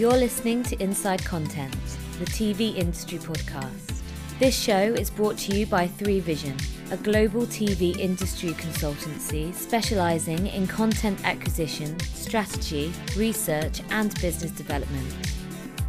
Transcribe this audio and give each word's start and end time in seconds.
You're 0.00 0.12
listening 0.12 0.62
to 0.62 0.82
Inside 0.82 1.22
Content, 1.26 1.76
the 2.18 2.24
TV 2.24 2.74
industry 2.74 3.18
podcast. 3.18 4.00
This 4.38 4.58
show 4.58 4.80
is 4.80 5.10
brought 5.10 5.36
to 5.40 5.54
you 5.54 5.66
by 5.66 5.88
3Vision, 5.88 6.58
a 6.90 6.96
global 6.96 7.42
TV 7.42 7.98
industry 7.98 8.52
consultancy 8.52 9.52
specializing 9.52 10.46
in 10.46 10.66
content 10.66 11.22
acquisition, 11.26 12.00
strategy, 12.00 12.94
research, 13.14 13.82
and 13.90 14.18
business 14.22 14.52
development. 14.52 15.14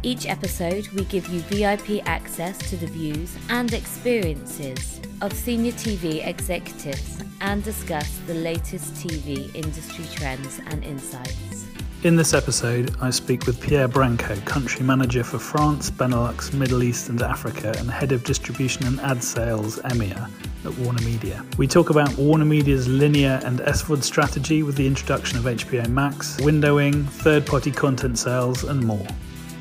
Each 0.02 0.26
episode, 0.26 0.88
we 0.88 1.04
give 1.04 1.26
you 1.28 1.40
VIP 1.48 2.06
access 2.06 2.58
to 2.68 2.76
the 2.76 2.88
views 2.88 3.34
and 3.48 3.72
experiences 3.72 5.00
of 5.22 5.32
senior 5.32 5.72
TV 5.72 6.26
executives 6.26 7.24
and 7.40 7.64
discuss 7.64 8.18
the 8.26 8.34
latest 8.34 8.92
TV 8.92 9.54
industry 9.54 10.04
trends 10.14 10.60
and 10.66 10.84
insights. 10.84 11.61
In 12.04 12.16
this 12.16 12.34
episode, 12.34 12.96
I 13.00 13.10
speak 13.10 13.46
with 13.46 13.60
Pierre 13.60 13.86
Branco, 13.86 14.34
Country 14.40 14.84
Manager 14.84 15.22
for 15.22 15.38
France, 15.38 15.88
Benelux, 15.88 16.52
Middle 16.52 16.82
East 16.82 17.08
and 17.08 17.22
Africa, 17.22 17.72
and 17.78 17.88
Head 17.88 18.10
of 18.10 18.24
Distribution 18.24 18.84
and 18.86 18.98
Ad 19.02 19.22
Sales 19.22 19.78
EMEA 19.82 20.28
at 20.64 20.78
Warner 20.78 21.00
Media. 21.02 21.46
We 21.58 21.68
talk 21.68 21.90
about 21.90 22.12
Warner 22.18 22.44
Media's 22.44 22.88
linear 22.88 23.40
and 23.44 23.60
SVOD 23.60 24.02
strategy 24.02 24.64
with 24.64 24.74
the 24.74 24.84
introduction 24.84 25.38
of 25.38 25.44
HBO 25.44 25.88
Max, 25.90 26.38
windowing, 26.40 27.06
third 27.06 27.46
party 27.46 27.70
content 27.70 28.18
sales, 28.18 28.64
and 28.64 28.82
more. 28.82 29.06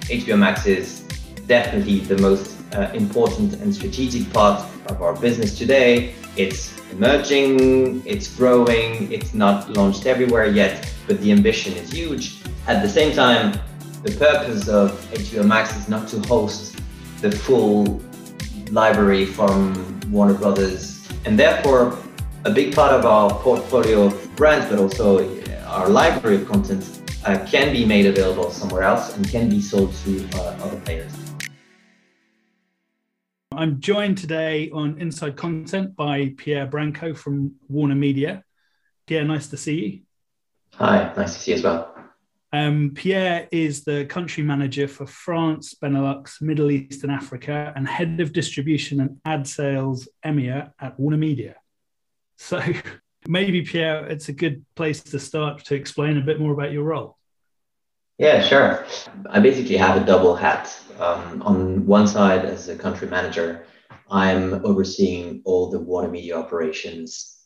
HBO 0.06 0.40
Max 0.40 0.66
is 0.66 1.02
definitely 1.46 2.00
the 2.00 2.18
most 2.18 2.58
uh, 2.74 2.90
important 2.96 3.54
and 3.62 3.72
strategic 3.72 4.34
part 4.34 4.68
of 4.88 5.04
our 5.04 5.16
business 5.16 5.56
today. 5.56 6.16
It's 6.38 6.74
emerging, 6.92 8.02
it's 8.08 8.36
growing, 8.36 9.12
it's 9.12 9.36
not 9.36 9.70
launched 9.70 10.08
everywhere 10.08 10.48
yet 10.48 10.91
but 11.08 11.20
the 11.22 11.32
ambition 11.32 11.74
is 11.74 11.92
huge. 11.92 12.42
At 12.68 12.82
the 12.82 12.90
same 12.90 13.14
time, 13.14 13.60
the 14.04 14.12
purpose 14.12 14.68
of 14.68 14.92
HBO 15.12 15.46
Max 15.46 15.76
is 15.76 15.88
not 15.88 16.08
to 16.10 16.20
host 16.28 16.80
the 17.22 17.32
full 17.32 18.02
library 18.72 19.26
from 19.26 20.00
Warner 20.10 20.34
Brothers, 20.34 21.08
and 21.26 21.38
therefore 21.38 21.98
a 22.46 22.52
big 22.52 22.74
part 22.74 22.92
of 22.92 23.06
our 23.06 23.30
portfolio 23.42 24.06
of 24.06 24.36
brands, 24.36 24.68
but 24.70 24.80
also 24.80 25.20
our 25.66 25.88
library 25.88 26.38
of 26.38 26.48
content, 26.48 27.02
uh, 27.26 27.46
can 27.50 27.72
be 27.72 27.86
made 27.86 28.06
available 28.06 28.50
somewhere 28.52 28.84
else 28.84 29.16
and 29.16 29.30
can 29.30 29.50
be 29.50 29.62
sold 29.62 29.94
to 30.04 30.28
uh, 30.34 30.58
other 30.64 30.80
players. 30.82 31.14
I'm 33.54 33.80
joined 33.80 34.18
today 34.18 34.70
on 34.72 35.00
Inside 35.00 35.36
Content 35.36 35.96
by 35.96 36.34
Pierre 36.38 36.66
Branco 36.66 37.14
from 37.14 37.56
Warner 37.68 37.96
Media. 37.96 38.44
Pierre, 39.06 39.24
nice 39.24 39.48
to 39.50 39.58
see 39.58 39.80
you. 39.80 40.02
Hi, 40.82 41.14
nice 41.16 41.36
to 41.36 41.40
see 41.40 41.52
you 41.52 41.58
as 41.58 41.64
well. 41.64 41.94
Um, 42.52 42.94
Pierre 42.96 43.48
is 43.52 43.84
the 43.84 44.06
country 44.06 44.42
manager 44.42 44.88
for 44.88 45.06
France, 45.06 45.76
Benelux, 45.80 46.42
Middle 46.42 46.72
East, 46.72 47.04
and 47.04 47.12
Africa, 47.12 47.72
and 47.76 47.88
head 47.88 48.20
of 48.20 48.34
distribution 48.34 49.00
and 49.00 49.20
ad 49.24 49.48
sales 49.48 50.10
EMEA 50.26 50.72
at 50.80 51.00
Warner 51.00 51.18
Media. 51.18 51.58
So 52.40 52.60
maybe, 53.28 53.62
Pierre, 53.62 54.08
it's 54.08 54.30
a 54.30 54.34
good 54.34 54.66
place 54.76 55.04
to 55.04 55.20
start 55.20 55.64
to 55.66 55.76
explain 55.76 56.18
a 56.18 56.22
bit 56.22 56.40
more 56.40 56.52
about 56.52 56.72
your 56.72 56.86
role. 56.86 57.20
Yeah, 58.18 58.42
sure. 58.42 58.84
I 59.30 59.40
basically 59.40 59.78
have 59.78 60.02
a 60.02 60.04
double 60.04 60.36
hat. 60.36 60.76
Um, 61.00 61.44
on 61.44 61.86
one 61.86 62.08
side, 62.08 62.44
as 62.44 62.70
a 62.70 62.76
country 62.76 63.08
manager, 63.08 63.68
I'm 64.10 64.66
overseeing 64.66 65.44
all 65.46 65.70
the 65.70 65.80
Warner 65.80 66.10
Media 66.10 66.40
operations 66.40 67.41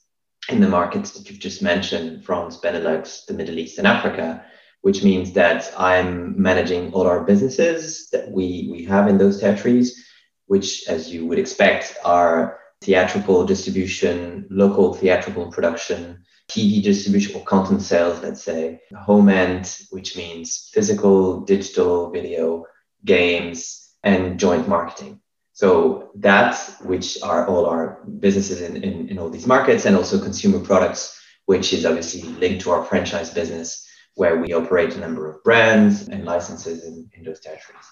in 0.50 0.62
the 0.62 0.68
markets 0.68 1.12
that 1.12 1.30
you've 1.30 1.40
just 1.40 1.62
mentioned, 1.62 2.24
France, 2.24 2.58
Benelux, 2.58 3.26
the 3.26 3.34
Middle 3.34 3.58
East, 3.58 3.78
and 3.78 3.88
Africa, 3.88 4.46
which 4.82 5.04
means 5.04 5.34
that 5.34 5.74
I'm 5.78 6.40
managing 6.40 6.94
all 6.94 7.08
our 7.08 7.24
businesses 7.24 8.10
that 8.12 8.30
we, 8.30 8.70
we 8.72 8.84
have 8.86 9.08
in 9.08 9.18
those 9.18 9.40
territories, 9.40 10.06
which, 10.46 10.88
as 10.88 11.12
you 11.12 11.26
would 11.26 11.40
expect, 11.40 11.98
are 12.04 12.60
theatrical 12.82 13.46
distribution, 13.46 14.46
local 14.52 14.94
theatrical 14.94 15.52
production, 15.52 16.24
TV 16.48 16.84
distribution 16.84 17.36
or 17.36 17.44
content 17.44 17.82
sales, 17.82 18.22
let's 18.22 18.44
say, 18.44 18.80
home 18.96 19.30
end, 19.30 19.80
which 19.90 20.16
means 20.16 20.70
physical, 20.72 21.42
digital, 21.42 22.12
video, 22.12 22.66
games, 23.04 23.94
and 24.04 24.40
joint 24.40 24.68
marketing. 24.68 25.20
So 25.56 26.12
that, 26.16 26.54
which 26.84 27.24
are 27.24 27.48
all 27.48 27.66
our 27.66 28.04
businesses 28.20 28.60
in, 28.60 28.84
in, 28.84 29.08
in 29.08 29.18
all 29.18 29.30
these 29.30 29.48
markets, 29.48 29.86
and 29.86 29.96
also 29.96 30.22
consumer 30.22 30.60
products, 30.60 31.18
which 31.46 31.72
is 31.72 31.86
obviously 31.86 32.24
linked 32.24 32.62
to 32.64 32.72
our 32.72 32.84
franchise 32.84 33.30
business, 33.34 33.88
where 34.16 34.36
we 34.42 34.54
operate 34.54 34.96
a 34.96 35.00
number 35.00 35.32
of 35.32 35.42
brands 35.46 36.10
and 36.10 36.26
licenses 36.26 36.84
in, 36.84 37.10
in 37.14 37.24
those 37.24 37.40
territories. 37.40 37.86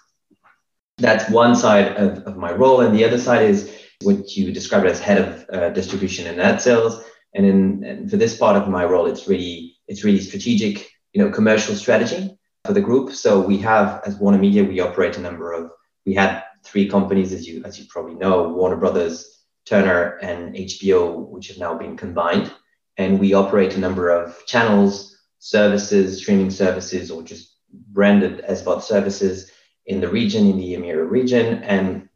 That's 0.97 1.29
one 1.29 1.56
side 1.56 1.96
of, 1.96 2.19
of 2.28 2.35
my 2.35 2.52
role. 2.52 2.81
And 2.81 2.94
the 2.94 3.06
other 3.06 3.18
side 3.18 3.50
is 3.50 3.73
what 4.02 4.35
you 4.35 4.52
described 4.52 4.85
as 4.85 5.00
head 5.00 5.19
of 5.25 5.50
uh, 5.50 5.69
distribution 5.69 6.28
and 6.28 6.41
ad 6.41 6.62
sales. 6.62 7.02
And, 7.34 7.46
in, 7.46 7.84
and 7.85 8.12
for 8.12 8.18
this 8.18 8.38
part 8.38 8.57
of 8.57 8.68
my 8.68 8.84
role, 8.84 9.06
it's 9.06 9.25
really 9.28 9.78
it's 9.88 10.03
really 10.03 10.19
strategic, 10.19 10.91
you 11.13 11.23
know, 11.23 11.31
commercial 11.31 11.75
strategy 11.75 12.38
for 12.66 12.73
the 12.73 12.81
group. 12.81 13.13
So 13.13 13.40
we 13.40 13.57
have, 13.59 14.02
as 14.06 14.18
Warner 14.18 14.38
Media, 14.38 14.66
we 14.66 14.81
operate 14.81 15.18
a 15.18 15.22
number 15.22 15.53
of 15.53 15.72
we 16.06 16.13
had 16.13 16.44
three 16.63 16.88
companies, 16.90 17.34
as 17.34 17.47
you 17.47 17.63
as 17.63 17.79
you 17.79 17.85
probably 17.90 18.16
know, 18.16 18.50
Warner 18.50 18.78
Brothers, 18.78 19.44
Turner, 19.66 20.18
and 20.22 20.56
HBO, 20.56 21.28
which 21.29 21.47
have 21.47 21.57
now 21.57 21.78
been 21.78 21.97
combined, 21.97 22.51
and 22.97 23.19
we 23.19 23.34
operate 23.34 23.75
a 23.75 23.79
number 23.79 24.09
of 24.09 24.46
channels, 24.46 25.18
services, 25.40 26.22
streaming 26.22 26.50
services, 26.50 27.12
or 27.12 27.23
just 27.23 27.57
branded 27.90 28.40
as 28.41 28.62
both 28.62 28.84
services 28.84 29.52
in 29.85 30.00
the 30.00 30.07
region, 30.07 30.47
in 30.47 30.57
the 30.57 30.73
EMEA 30.75 31.09
region. 31.09 31.63
And 31.63 32.07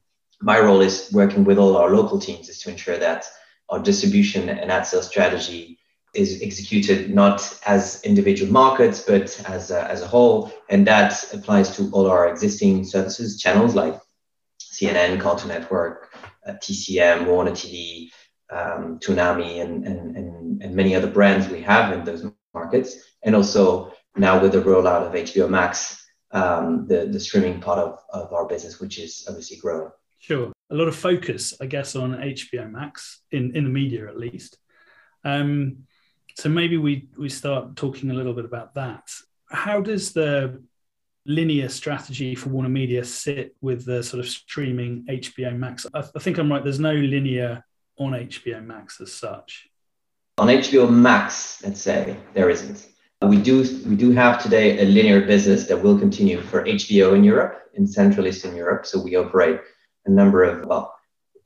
my 0.41 0.59
role 0.59 0.81
is 0.81 1.09
working 1.12 1.44
with 1.44 1.57
all 1.57 1.78
our 1.78 1.90
local 1.90 2.19
teams 2.19 2.50
is 2.50 2.59
to 2.59 2.69
ensure 2.69 2.97
that 2.97 3.25
our 3.69 3.80
distribution 3.80 4.50
and 4.50 4.72
ad 4.72 4.86
sales 4.86 5.07
strategy 5.07 5.80
is 6.13 6.41
executed 6.41 7.13
not 7.13 7.59
as 7.66 8.02
individual 8.03 8.52
markets, 8.52 9.02
but 9.02 9.44
as 9.47 9.72
a, 9.72 9.90
as 9.90 10.02
a 10.02 10.07
whole. 10.07 10.52
And 10.69 10.88
that 10.88 11.34
applies 11.34 11.75
to 11.75 11.90
all 11.91 12.07
our 12.07 12.30
existing 12.30 12.86
services 12.86 13.40
channels 13.40 13.75
like 13.75 14.00
CNN, 14.78 15.20
Cartoon 15.20 15.50
Network, 15.50 16.14
uh, 16.46 16.54
TCM, 16.54 17.26
Warner 17.26 17.52
TV, 17.52 18.10
um, 18.52 19.00
Toonami, 19.00 19.62
and, 19.62 19.86
and, 19.86 20.16
and, 20.16 20.64
and 20.64 20.76
many 20.76 20.96
other 20.96 21.10
brands 21.10 21.48
we 21.48 21.62
have 21.62 21.94
in 21.94 22.04
those 22.04 22.26
markets. 22.54 22.96
And 23.24 23.36
also 23.36 23.92
now 24.16 24.42
with 24.42 24.52
the 24.52 24.62
rollout 24.62 25.08
of 25.08 25.14
HBO 25.14 25.50
Max, 25.50 26.06
um, 26.32 26.88
the, 26.88 27.08
the 27.08 27.20
streaming 27.20 27.60
part 27.60 27.80
of, 27.80 28.00
of 28.10 28.34
our 28.34 28.48
business, 28.48 28.80
which 28.80 29.00
is 29.00 29.26
obviously 29.28 29.58
growing. 29.58 29.92
Sure. 30.20 30.52
A 30.70 30.76
lot 30.76 30.88
of 30.88 30.96
focus, 30.96 31.54
I 31.62 31.66
guess, 31.66 31.96
on 31.96 32.12
HBO 32.12 32.70
Max 32.70 33.22
in, 33.32 33.56
in 33.56 33.64
the 33.64 33.70
media 33.70 34.08
at 34.08 34.18
least. 34.18 34.58
Um, 35.24 35.86
so 36.36 36.50
maybe 36.50 36.78
we, 36.78 37.08
we 37.18 37.30
start 37.30 37.76
talking 37.76 38.12
a 38.12 38.14
little 38.14 38.34
bit 38.34 38.46
about 38.46 38.76
that. 38.76 39.10
How 39.50 39.82
does 39.82 40.14
the 40.14 40.62
linear 41.28 41.70
strategy 41.70 42.34
for 42.34 42.50
Warner 42.50 42.70
Media 42.70 43.04
sit 43.04 43.56
with 43.62 43.86
the 43.86 44.02
sort 44.02 44.24
of 44.24 44.30
streaming 44.30 45.06
HBO 45.10 45.56
Max? 45.56 45.86
I, 45.94 46.00
I 46.00 46.20
think 46.20 46.38
I'm 46.38 46.52
right. 46.52 46.64
There's 46.64 46.80
no 46.80 46.94
linear 46.94 47.64
on 48.00 48.14
HBO 48.14 48.66
Max 48.66 49.00
as 49.02 49.14
such. 49.14 49.70
On 50.40 50.48
HBO 50.48 50.90
Max, 50.90 51.62
let's 51.64 51.82
say 51.82 52.16
there 52.34 52.50
isn't. 52.50 52.88
We 53.22 53.38
do 53.38 53.62
we 53.88 53.96
do 53.96 54.12
have 54.12 54.42
today 54.42 54.80
a 54.80 54.86
linear 54.86 55.22
business 55.22 55.68
that 55.68 55.82
will 55.82 55.98
continue 55.98 56.40
for 56.40 56.64
HBO 56.64 57.16
in 57.16 57.24
Europe, 57.24 57.72
in 57.74 57.88
Central 57.88 58.28
Eastern 58.28 58.56
Europe. 58.56 58.86
So 58.86 59.02
we 59.02 59.16
operate 59.16 59.60
a 60.06 60.12
number 60.12 60.44
of 60.44 60.66
well 60.66 60.94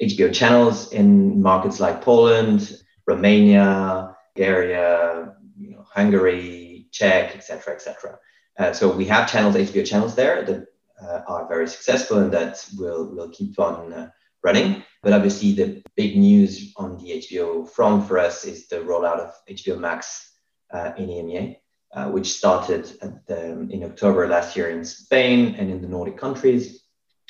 HBO 0.02 0.34
channels 0.34 0.92
in 0.92 1.42
markets 1.42 1.80
like 1.80 2.02
Poland, 2.02 2.78
Romania, 3.08 4.16
Bulgaria, 4.36 5.36
you 5.58 5.72
know, 5.72 5.86
Hungary, 5.94 6.88
Czech, 6.92 7.36
etc., 7.36 7.76
etc. 7.76 8.20
Uh, 8.58 8.74
so 8.74 8.92
we 8.92 9.06
have 9.06 9.32
channels, 9.32 9.56
HBO 9.56 9.86
channels 9.86 10.16
there 10.16 10.44
that 10.44 10.66
uh, 11.02 11.22
are 11.28 11.48
very 11.48 11.68
successful 11.68 12.20
and 12.20 12.32
that 12.34 12.66
will 12.78 13.14
will 13.16 13.30
keep 13.30 13.60
on 13.60 13.94
uh, 13.94 14.10
running. 14.44 14.84
But 15.04 15.14
obviously, 15.14 15.54
the 15.54 15.82
big 15.96 16.18
news 16.18 16.74
on 16.78 16.98
the 16.98 17.24
HBO 17.24 17.68
front 17.68 18.08
for 18.08 18.20
us 18.20 18.46
is 18.46 18.68
the 18.68 18.78
rollout 18.78 19.20
of 19.20 19.34
HBO 19.50 19.80
Max 19.80 20.32
uh, 20.72 20.92
in 20.98 21.08
EMEA, 21.08 21.58
uh, 21.94 22.10
which 22.10 22.32
started 22.34 22.86
the, 23.28 23.68
in 23.70 23.84
October 23.84 24.28
last 24.28 24.56
year 24.56 24.70
in 24.70 24.86
Spain 24.86 25.56
and 25.56 25.72
in 25.72 25.82
the 25.82 25.88
Nordic 25.88 26.18
countries, 26.18 26.84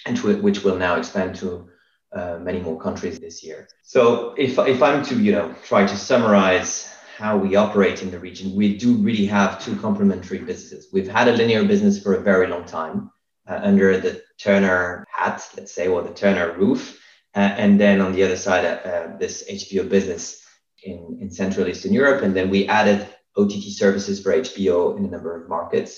and 0.06 0.18
to, 0.18 0.42
which 0.42 0.64
will 0.64 0.78
now 0.78 0.98
expand 0.98 1.36
to 1.36 1.70
uh, 2.14 2.38
many 2.42 2.60
more 2.60 2.80
countries 2.80 3.20
this 3.20 3.42
year. 3.42 3.70
So 3.84 4.34
if, 4.38 4.60
if 4.60 4.84
I'm 4.84 5.04
to 5.06 5.16
you 5.16 5.32
know 5.32 5.56
try 5.64 5.86
to 5.86 5.96
summarize 5.96 6.94
how 7.22 7.38
we 7.38 7.56
operate 7.56 8.02
in 8.02 8.10
the 8.10 8.20
region, 8.20 8.56
we 8.56 8.76
do 8.76 8.96
really 8.96 9.28
have 9.28 9.64
two 9.64 9.76
complementary 9.76 10.40
businesses. 10.40 10.88
We've 10.92 11.08
had 11.08 11.28
a 11.28 11.34
linear 11.34 11.64
business 11.64 12.02
for 12.02 12.16
a 12.16 12.22
very 12.22 12.48
long 12.48 12.66
time 12.66 13.12
uh, 13.48 13.60
under 13.62 14.00
the 14.00 14.24
Turner 14.40 15.06
hat, 15.16 15.48
let's 15.56 15.72
say, 15.72 15.88
or 15.88 16.02
the 16.02 16.16
Turner 16.16 16.58
roof. 16.58 17.00
Uh, 17.36 17.54
and 17.64 17.80
then 17.80 18.02
on 18.02 18.14
the 18.14 18.24
other 18.24 18.36
side, 18.36 18.66
uh, 18.66 18.90
uh 18.90 19.18
this 19.18 19.36
HBO 19.48 19.88
business 19.88 20.44
in, 20.84 21.20
in 21.22 21.30
Central 21.30 21.68
Eastern 21.68 21.94
Europe. 21.94 22.24
And 22.24 22.36
then 22.36 22.50
we 22.50 22.68
added 22.68 23.08
OTT 23.38 23.66
services 23.84 24.20
for 24.22 24.32
HBO 24.34 24.98
in 24.98 25.06
a 25.06 25.12
number 25.16 25.32
of 25.40 25.48
markets. 25.48 25.92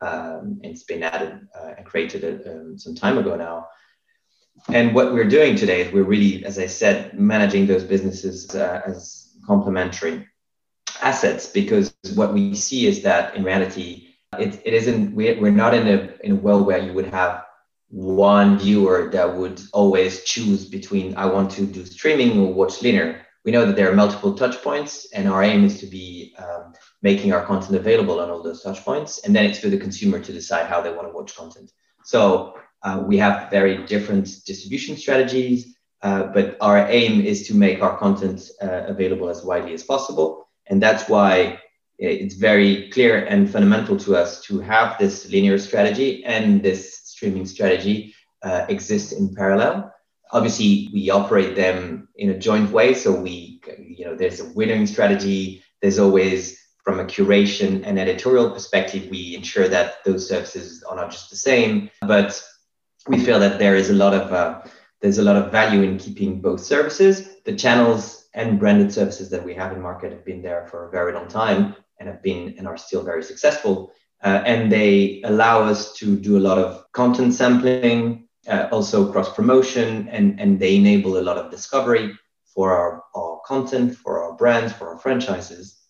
Um, 0.00 0.58
it's 0.62 0.84
been 0.84 1.02
added 1.02 1.32
uh, 1.54 1.72
and 1.76 1.84
created 1.84 2.22
um, 2.48 2.78
some 2.78 2.94
time 2.94 3.18
ago 3.18 3.36
now. 3.36 3.66
And 4.68 4.94
what 4.94 5.12
we're 5.12 5.34
doing 5.38 5.54
today 5.54 5.82
is 5.82 5.92
we're 5.92 6.12
really, 6.16 6.44
as 6.46 6.58
I 6.58 6.66
said, 6.66 7.18
managing 7.18 7.66
those 7.66 7.84
businesses 7.84 8.54
uh, 8.54 8.80
as 8.86 9.36
complementary 9.46 10.26
assets 11.02 11.46
because 11.46 11.94
what 12.14 12.32
we 12.32 12.54
see 12.54 12.86
is 12.86 13.02
that 13.02 13.34
in 13.36 13.44
reality, 13.44 14.08
it, 14.38 14.60
it 14.64 14.72
isn't, 14.74 15.14
we're 15.14 15.50
not 15.50 15.74
in 15.74 15.86
a, 15.88 16.14
in 16.24 16.32
a 16.32 16.36
world 16.36 16.66
where 16.66 16.78
you 16.78 16.92
would 16.92 17.06
have 17.06 17.44
one 17.92 18.58
viewer 18.58 19.10
that 19.12 19.36
would 19.36 19.60
always 19.74 20.24
choose 20.24 20.64
between 20.64 21.14
I 21.14 21.26
want 21.26 21.50
to 21.52 21.66
do 21.66 21.84
streaming 21.84 22.40
or 22.40 22.52
watch 22.52 22.80
linear. 22.80 23.26
We 23.44 23.52
know 23.52 23.66
that 23.66 23.76
there 23.76 23.90
are 23.90 23.94
multiple 23.94 24.34
touch 24.34 24.62
points, 24.62 25.08
and 25.12 25.28
our 25.28 25.42
aim 25.42 25.64
is 25.64 25.78
to 25.80 25.86
be 25.86 26.34
um, 26.38 26.72
making 27.02 27.32
our 27.32 27.44
content 27.44 27.76
available 27.76 28.20
on 28.20 28.30
all 28.30 28.42
those 28.42 28.62
touch 28.62 28.82
points. 28.82 29.18
And 29.24 29.36
then 29.36 29.44
it's 29.44 29.58
for 29.58 29.68
the 29.68 29.76
consumer 29.76 30.20
to 30.20 30.32
decide 30.32 30.66
how 30.66 30.80
they 30.80 30.92
want 30.92 31.08
to 31.08 31.12
watch 31.12 31.36
content. 31.36 31.70
So 32.04 32.54
uh, 32.82 33.02
we 33.04 33.18
have 33.18 33.50
very 33.50 33.84
different 33.84 34.28
distribution 34.46 34.96
strategies, 34.96 35.76
uh, 36.02 36.24
but 36.24 36.56
our 36.60 36.88
aim 36.88 37.20
is 37.20 37.46
to 37.48 37.54
make 37.54 37.82
our 37.82 37.98
content 37.98 38.48
uh, 38.62 38.84
available 38.86 39.28
as 39.28 39.44
widely 39.44 39.74
as 39.74 39.82
possible. 39.82 40.48
And 40.68 40.82
that's 40.82 41.08
why 41.08 41.60
it's 41.98 42.34
very 42.34 42.90
clear 42.90 43.24
and 43.24 43.50
fundamental 43.50 43.96
to 43.98 44.16
us 44.16 44.42
to 44.42 44.60
have 44.60 44.98
this 44.98 45.30
linear 45.30 45.58
strategy 45.58 46.24
and 46.24 46.62
this 46.62 47.00
streaming 47.04 47.46
strategy 47.46 48.14
uh, 48.42 48.66
exist 48.68 49.12
in 49.12 49.34
parallel. 49.34 49.92
Obviously, 50.32 50.88
we 50.92 51.10
operate 51.10 51.54
them 51.54 52.08
in 52.16 52.30
a 52.30 52.38
joint 52.38 52.70
way. 52.72 52.94
So 52.94 53.12
we, 53.12 53.60
you 53.78 54.04
know, 54.04 54.16
there's 54.16 54.40
a 54.40 54.44
windowing 54.44 54.88
strategy. 54.88 55.62
There's 55.80 55.98
always 55.98 56.58
from 56.84 56.98
a 56.98 57.04
curation 57.04 57.82
and 57.86 57.98
editorial 57.98 58.50
perspective, 58.50 59.08
we 59.10 59.36
ensure 59.36 59.68
that 59.68 60.04
those 60.04 60.28
services 60.28 60.82
are 60.82 60.96
not 60.96 61.10
just 61.10 61.30
the 61.30 61.36
same, 61.36 61.90
but 62.00 62.42
we 63.06 63.24
feel 63.24 63.38
that 63.38 63.58
there 63.58 63.76
is 63.76 63.90
a 63.90 63.94
lot 63.94 64.14
of 64.14 64.32
uh, 64.32 64.62
there's 65.00 65.18
a 65.18 65.22
lot 65.22 65.36
of 65.36 65.50
value 65.50 65.82
in 65.82 65.98
keeping 65.98 66.40
both 66.40 66.60
services. 66.60 67.28
The 67.44 67.54
channels 67.54 68.21
and 68.34 68.58
branded 68.58 68.92
services 68.92 69.28
that 69.30 69.44
we 69.44 69.54
have 69.54 69.72
in 69.72 69.80
market 69.80 70.12
have 70.12 70.24
been 70.24 70.42
there 70.42 70.66
for 70.66 70.88
a 70.88 70.90
very 70.90 71.12
long 71.12 71.28
time 71.28 71.74
and 71.98 72.08
have 72.08 72.22
been 72.22 72.54
and 72.58 72.66
are 72.66 72.76
still 72.76 73.02
very 73.02 73.22
successful. 73.22 73.92
Uh, 74.24 74.42
and 74.46 74.70
they 74.70 75.20
allow 75.24 75.62
us 75.62 75.92
to 75.94 76.16
do 76.16 76.38
a 76.38 76.40
lot 76.48 76.58
of 76.58 76.84
content 76.92 77.34
sampling, 77.34 78.28
uh, 78.48 78.68
also 78.70 79.10
cross 79.10 79.34
promotion, 79.34 80.08
and, 80.08 80.40
and 80.40 80.58
they 80.58 80.76
enable 80.76 81.18
a 81.18 81.22
lot 81.22 81.36
of 81.36 81.50
discovery 81.50 82.12
for 82.44 82.72
our, 82.72 83.02
our 83.14 83.40
content, 83.44 83.96
for 83.96 84.22
our 84.22 84.34
brands, 84.34 84.72
for 84.72 84.88
our 84.88 84.98
franchises, 84.98 85.80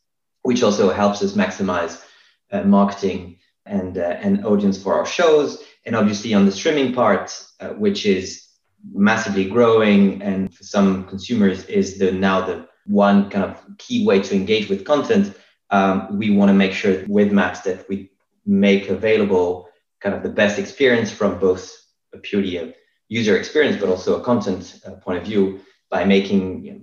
which 0.43 0.63
also 0.63 0.91
helps 0.91 1.23
us 1.23 1.35
maximize 1.35 2.03
uh, 2.51 2.63
marketing 2.63 3.39
and, 3.67 3.99
uh, 3.99 4.17
and 4.21 4.45
audience 4.47 4.83
for 4.83 4.95
our 4.95 5.07
shows. 5.07 5.63
And 5.85 5.95
obviously, 5.95 6.33
on 6.35 6.47
the 6.47 6.53
streaming 6.53 6.95
part, 6.95 7.45
uh, 7.61 7.69
which 7.71 8.07
is 8.07 8.47
massively 8.93 9.49
growing, 9.49 10.23
and 10.23 10.53
for 10.55 10.65
some 10.65 11.05
consumers 11.05 11.65
is 11.67 11.99
the 11.99 12.13
now 12.13 12.45
the 12.45 12.67
one 12.87 13.31
kind 13.31 13.45
of 13.45 13.65
key 13.79 14.05
way 14.05 14.21
to 14.21 14.35
engage 14.35 14.69
with 14.69 14.85
content. 14.85 15.35
Um, 15.71 16.19
we 16.19 16.31
want 16.31 16.49
to 16.49 16.55
make 16.55 16.73
sure 16.73 17.05
with 17.09 17.33
Max 17.33 17.61
that 17.61 17.89
we 17.89 18.11
make 18.45 18.89
available 18.89 19.69
kind 20.01 20.15
of 20.15 20.23
the 20.23 20.29
best 20.29 20.59
experience 20.59 21.11
from 21.11 21.39
both 21.39 21.73
a 22.13 22.19
purely 22.19 22.57
a 22.57 22.75
user 23.09 23.37
experience, 23.37 23.77
but 23.81 23.89
also 23.89 24.21
a 24.21 24.25
content 24.25 24.81
uh, 24.87 24.93
point 24.93 25.19
of 25.19 25.25
view 25.25 25.61
by 25.91 26.05
making 26.05 26.65
you 26.65 26.73
know, 26.73 26.81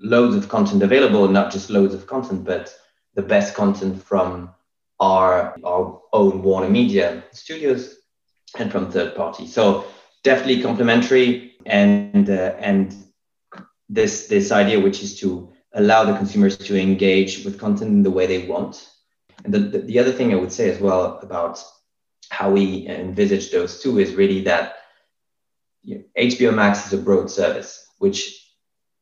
loads 0.00 0.34
of 0.34 0.48
content 0.48 0.82
available, 0.82 1.28
not 1.28 1.52
just 1.52 1.70
loads 1.70 1.94
of 1.94 2.06
content, 2.06 2.44
but 2.44 2.74
the 3.14 3.22
best 3.22 3.54
content 3.54 4.02
from 4.02 4.50
our, 4.98 5.56
our 5.64 6.00
own 6.12 6.42
Warner 6.42 6.68
Media 6.68 7.22
studios 7.32 7.96
and 8.58 8.70
from 8.70 8.90
third 8.90 9.14
parties. 9.14 9.52
So 9.52 9.84
definitely 10.22 10.62
complementary 10.62 11.56
and, 11.66 12.28
uh, 12.28 12.54
and 12.58 12.94
this, 13.88 14.26
this 14.28 14.52
idea, 14.52 14.78
which 14.78 15.02
is 15.02 15.18
to 15.20 15.52
allow 15.74 16.04
the 16.04 16.16
consumers 16.16 16.56
to 16.56 16.78
engage 16.78 17.44
with 17.44 17.58
content 17.58 17.90
in 17.90 18.02
the 18.02 18.10
way 18.10 18.26
they 18.26 18.46
want 18.46 18.90
and 19.44 19.54
the, 19.54 19.58
the, 19.58 19.78
the 19.78 19.98
other 19.98 20.12
thing 20.12 20.32
I 20.32 20.36
would 20.36 20.52
say 20.52 20.70
as 20.70 20.80
well 20.80 21.18
about 21.22 21.62
how 22.30 22.50
we 22.50 22.86
envisage 22.88 23.50
those 23.50 23.82
two 23.82 23.98
is 23.98 24.14
really 24.14 24.42
that 24.42 24.74
you 25.82 25.96
know, 25.96 26.04
HBO 26.18 26.54
Max 26.54 26.86
is 26.86 26.92
a 26.92 27.02
broad 27.02 27.30
service, 27.30 27.86
which 27.98 28.52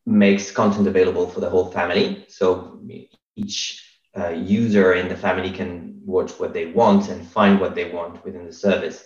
makes 0.07 0.51
content 0.51 0.87
available 0.87 1.29
for 1.29 1.41
the 1.41 1.51
whole 1.51 1.71
family. 1.71 2.25
So 2.29 2.81
each 3.37 3.85
uh, 4.17 4.29
user 4.31 4.95
in 4.95 5.09
the 5.09 5.17
family 5.17 5.51
can 5.51 6.01
watch 6.05 6.33
what 6.39 6.55
they 6.55 6.67
want 6.67 7.09
and 7.09 7.27
find 7.27 7.61
what 7.61 7.75
they 7.75 7.91
want 7.91 8.25
within 8.25 8.47
the 8.47 8.53
service. 8.53 9.05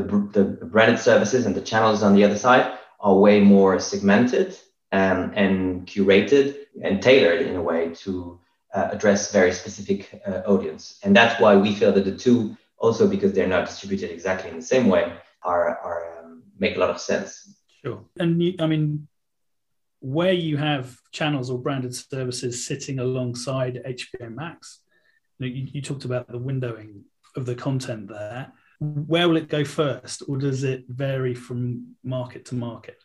The, 0.00 0.44
the 0.58 0.66
branded 0.66 0.98
services 0.98 1.46
and 1.46 1.54
the 1.54 1.60
channels 1.60 2.02
on 2.02 2.14
the 2.14 2.24
other 2.24 2.36
side 2.36 2.78
are 3.00 3.14
way 3.14 3.40
more 3.40 3.78
segmented 3.78 4.56
um, 4.92 5.32
and 5.34 5.86
curated 5.86 6.56
and 6.82 7.02
tailored 7.02 7.42
in 7.42 7.56
a 7.56 7.62
way 7.62 7.94
to 8.04 8.40
uh, 8.74 8.88
address 8.92 9.32
very 9.32 9.52
specific 9.52 10.20
uh, 10.26 10.42
audience. 10.46 10.98
And 11.02 11.14
that's 11.16 11.40
why 11.40 11.56
we 11.56 11.74
feel 11.74 11.92
that 11.92 12.04
the 12.04 12.16
two, 12.16 12.56
also 12.78 13.06
because 13.08 13.32
they're 13.32 13.48
not 13.48 13.66
distributed 13.66 14.10
exactly 14.10 14.50
in 14.50 14.56
the 14.56 14.62
same 14.62 14.88
way, 14.88 15.12
are, 15.42 15.78
are 15.78 16.18
um, 16.18 16.42
make 16.58 16.76
a 16.76 16.78
lot 16.78 16.90
of 16.90 17.00
sense. 17.00 17.54
Sure. 17.84 18.04
And 18.18 18.42
you, 18.42 18.54
I 18.58 18.66
mean, 18.66 19.08
where 20.00 20.32
you 20.32 20.56
have 20.56 21.00
channels 21.12 21.50
or 21.50 21.58
branded 21.58 21.94
services 21.94 22.66
sitting 22.66 22.98
alongside 22.98 23.82
HBO 23.86 24.34
Max, 24.34 24.80
you, 25.38 25.48
know, 25.48 25.54
you, 25.54 25.68
you 25.72 25.82
talked 25.82 26.04
about 26.04 26.28
the 26.28 26.38
windowing 26.38 27.02
of 27.34 27.46
the 27.46 27.54
content 27.54 28.08
there. 28.08 28.52
Where 28.80 29.28
will 29.28 29.36
it 29.36 29.48
go 29.48 29.64
first, 29.64 30.22
or 30.28 30.36
does 30.36 30.64
it 30.64 30.84
vary 30.88 31.34
from 31.34 31.96
market 32.04 32.46
to 32.46 32.54
market? 32.54 32.98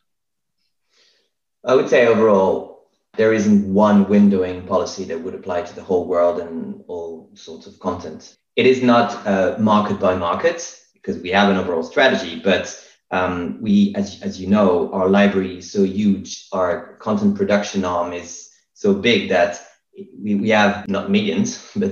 I 1.63 1.75
would 1.75 1.89
say 1.89 2.07
overall, 2.07 2.87
there 3.15 3.33
isn't 3.33 3.73
one 3.73 4.05
windowing 4.05 4.67
policy 4.67 5.03
that 5.05 5.19
would 5.19 5.35
apply 5.35 5.61
to 5.63 5.75
the 5.75 5.83
whole 5.83 6.07
world 6.07 6.39
and 6.39 6.83
all 6.87 7.29
sorts 7.33 7.67
of 7.67 7.79
content. 7.79 8.37
It 8.55 8.65
is 8.65 8.81
not 8.81 9.25
uh, 9.27 9.57
market 9.59 9.99
by 9.99 10.15
market 10.15 10.79
because 10.93 11.17
we 11.21 11.29
have 11.29 11.49
an 11.49 11.57
overall 11.57 11.83
strategy, 11.83 12.39
but 12.43 12.77
um, 13.11 13.61
we, 13.61 13.93
as, 13.95 14.21
as 14.21 14.39
you 14.39 14.47
know, 14.47 14.91
our 14.93 15.09
library 15.09 15.57
is 15.57 15.71
so 15.71 15.83
huge, 15.83 16.47
our 16.51 16.95
content 16.97 17.35
production 17.35 17.83
arm 17.83 18.13
is 18.13 18.49
so 18.73 18.93
big 18.93 19.29
that 19.29 19.61
we, 19.95 20.35
we 20.35 20.49
have 20.49 20.87
not 20.87 21.11
millions, 21.11 21.69
but 21.75 21.91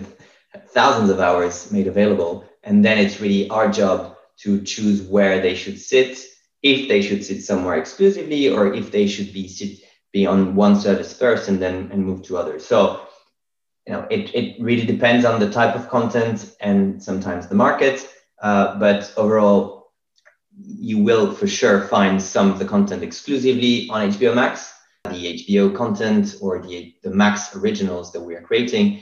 thousands 0.70 1.10
of 1.10 1.20
hours 1.20 1.72
made 1.72 1.88
available. 1.88 2.49
And 2.70 2.86
then 2.86 3.00
it's 3.00 3.20
really 3.20 3.50
our 3.50 3.68
job 3.68 4.16
to 4.42 4.62
choose 4.62 5.02
where 5.02 5.42
they 5.42 5.56
should 5.56 5.80
sit, 5.80 6.20
if 6.62 6.88
they 6.88 7.02
should 7.02 7.26
sit 7.26 7.44
somewhere 7.44 7.78
exclusively, 7.78 8.48
or 8.48 8.72
if 8.76 8.92
they 8.92 9.08
should 9.08 9.34
be 9.34 9.48
sit, 9.48 9.80
be 10.14 10.28
on 10.28 10.54
one 10.54 10.80
service 10.80 11.12
first 11.12 11.50
and 11.50 11.60
then 11.60 11.90
and 11.92 12.06
move 12.06 12.22
to 12.28 12.38
others. 12.38 12.64
So 12.64 13.02
you 13.88 13.94
know 13.94 14.06
it, 14.12 14.36
it 14.36 14.62
really 14.62 14.86
depends 14.86 15.26
on 15.26 15.40
the 15.40 15.50
type 15.50 15.76
of 15.76 15.90
content 15.90 16.56
and 16.62 17.02
sometimes 17.02 17.48
the 17.48 17.56
market. 17.56 18.08
Uh, 18.40 18.78
but 18.78 19.12
overall, 19.18 19.92
you 20.56 21.00
will 21.00 21.34
for 21.34 21.48
sure 21.48 21.88
find 21.88 22.22
some 22.22 22.52
of 22.52 22.60
the 22.60 22.66
content 22.66 23.02
exclusively 23.02 23.90
on 23.90 24.12
HBO 24.12 24.36
Max. 24.36 24.72
The 25.06 25.40
HBO 25.40 25.76
content 25.76 26.36
or 26.40 26.62
the, 26.62 26.94
the 27.02 27.10
Max 27.10 27.56
originals 27.56 28.12
that 28.12 28.22
we 28.22 28.36
are 28.36 28.42
creating 28.42 29.02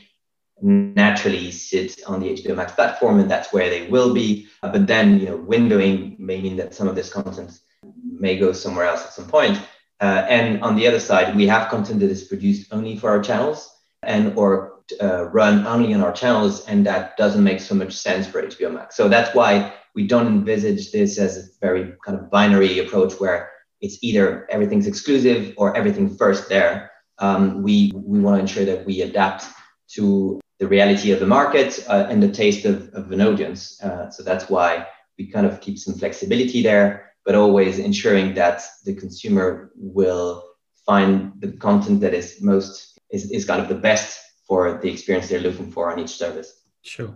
naturally 0.61 1.51
sit 1.51 2.01
on 2.07 2.19
the 2.19 2.33
HBO 2.33 2.55
Max 2.55 2.71
platform, 2.71 3.19
and 3.19 3.29
that's 3.29 3.53
where 3.53 3.69
they 3.69 3.87
will 3.87 4.13
be. 4.13 4.47
Uh, 4.63 4.71
but 4.71 4.87
then, 4.87 5.19
you 5.19 5.27
know, 5.27 5.37
windowing 5.37 6.17
may 6.19 6.41
mean 6.41 6.57
that 6.57 6.73
some 6.73 6.87
of 6.87 6.95
this 6.95 7.11
content 7.11 7.59
may 8.03 8.37
go 8.37 8.51
somewhere 8.51 8.85
else 8.85 9.03
at 9.03 9.13
some 9.13 9.27
point. 9.27 9.57
Uh, 9.99 10.25
and 10.29 10.61
on 10.61 10.75
the 10.75 10.87
other 10.87 10.99
side, 10.99 11.35
we 11.35 11.47
have 11.47 11.69
content 11.69 11.99
that 11.99 12.09
is 12.09 12.23
produced 12.23 12.71
only 12.71 12.97
for 12.97 13.09
our 13.09 13.21
channels 13.21 13.71
and 14.03 14.37
or 14.37 14.83
uh, 15.01 15.25
run 15.25 15.65
only 15.65 15.93
on 15.93 16.01
our 16.01 16.13
channels, 16.13 16.65
and 16.67 16.85
that 16.85 17.17
doesn't 17.17 17.43
make 17.43 17.59
so 17.59 17.75
much 17.75 17.93
sense 17.93 18.27
for 18.27 18.41
HBO 18.41 18.73
Max. 18.73 18.95
So 18.95 19.09
that's 19.09 19.33
why 19.35 19.73
we 19.95 20.07
don't 20.07 20.27
envisage 20.27 20.91
this 20.91 21.17
as 21.17 21.37
a 21.37 21.41
very 21.59 21.93
kind 22.05 22.17
of 22.17 22.29
binary 22.29 22.79
approach 22.79 23.13
where 23.19 23.51
it's 23.81 23.97
either 24.01 24.47
everything's 24.49 24.87
exclusive 24.87 25.53
or 25.57 25.75
everything 25.75 26.15
first 26.15 26.49
there. 26.49 26.91
Um, 27.19 27.63
we 27.63 27.91
we 27.95 28.19
want 28.19 28.37
to 28.37 28.41
ensure 28.41 28.65
that 28.65 28.85
we 28.85 29.01
adapt 29.01 29.45
to 29.93 30.39
the 30.59 30.67
reality 30.67 31.11
of 31.11 31.19
the 31.19 31.27
market 31.27 31.85
uh, 31.87 32.07
and 32.09 32.21
the 32.21 32.31
taste 32.31 32.65
of, 32.65 32.89
of 32.93 33.11
an 33.11 33.21
audience. 33.21 33.81
Uh, 33.81 34.09
so 34.09 34.23
that's 34.23 34.49
why 34.49 34.87
we 35.17 35.27
kind 35.27 35.45
of 35.45 35.61
keep 35.61 35.77
some 35.77 35.93
flexibility 35.93 36.61
there 36.61 37.07
but 37.27 37.35
always 37.35 37.77
ensuring 37.77 38.33
that 38.35 38.63
the 38.85 38.95
consumer 38.95 39.69
will 39.75 40.53
find 40.85 41.33
the 41.41 41.51
content 41.51 41.99
that 41.99 42.13
is 42.13 42.41
most 42.41 42.97
is, 43.11 43.29
is 43.31 43.43
kind 43.43 43.61
of 43.61 43.67
the 43.67 43.75
best 43.75 44.17
for 44.47 44.79
the 44.81 44.89
experience 44.89 45.27
they're 45.27 45.41
looking 45.41 45.69
for 45.69 45.91
on 45.91 45.99
each 45.99 46.11
service. 46.11 46.63
Sure. 46.83 47.13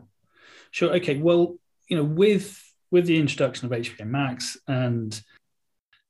Sure. 0.72 0.94
Okay. 0.98 1.16
Well, 1.16 1.56
you 1.88 1.96
know, 1.96 2.04
with 2.04 2.62
with 2.92 3.06
the 3.06 3.18
introduction 3.18 3.68
of 3.68 3.72
HBO 3.72 4.06
Max 4.06 4.58
and 4.68 5.20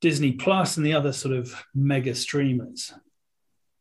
Disney 0.01 0.31
Plus 0.31 0.77
and 0.77 0.85
the 0.85 0.93
other 0.93 1.13
sort 1.13 1.35
of 1.35 1.53
mega 1.75 2.15
streamers, 2.15 2.91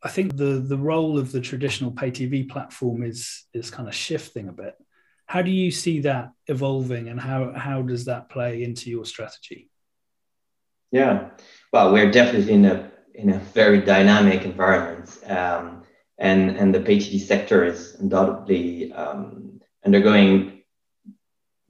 I 0.03 0.09
think 0.09 0.37
the 0.37 0.65
the 0.67 0.79
role 0.79 1.19
of 1.19 1.33
the 1.33 1.41
traditional 1.41 1.91
pay 1.91 2.11
TV 2.11 2.49
platform 2.49 3.03
is 3.03 3.45
is 3.53 3.71
kind 3.71 3.89
of 3.89 3.95
shifting 3.95 4.49
a 4.49 4.53
bit. 4.53 4.75
how 5.31 5.43
do 5.43 5.53
you 5.53 5.71
see 5.71 6.01
that 6.01 6.33
evolving 6.49 7.09
and 7.09 7.21
how, 7.21 7.53
how 7.53 7.83
does 7.83 8.07
that 8.07 8.29
play 8.29 8.65
into 8.65 8.91
your 8.91 9.05
strategy? 9.05 9.71
Yeah, 10.91 11.31
well, 11.73 11.93
we're 11.93 12.11
definitely 12.11 12.53
in 12.53 12.65
a, 12.65 12.91
in 13.15 13.31
a 13.31 13.39
very 13.39 13.81
dynamic 13.81 14.45
environment. 14.45 15.17
Um, 15.29 15.85
and, 16.19 16.57
and 16.57 16.75
the 16.75 16.81
pay 16.81 16.97
TV 16.97 17.21
sector 17.21 17.65
is 17.65 17.95
undoubtedly 18.01 18.93
um, 18.93 19.61
undergoing 19.87 20.63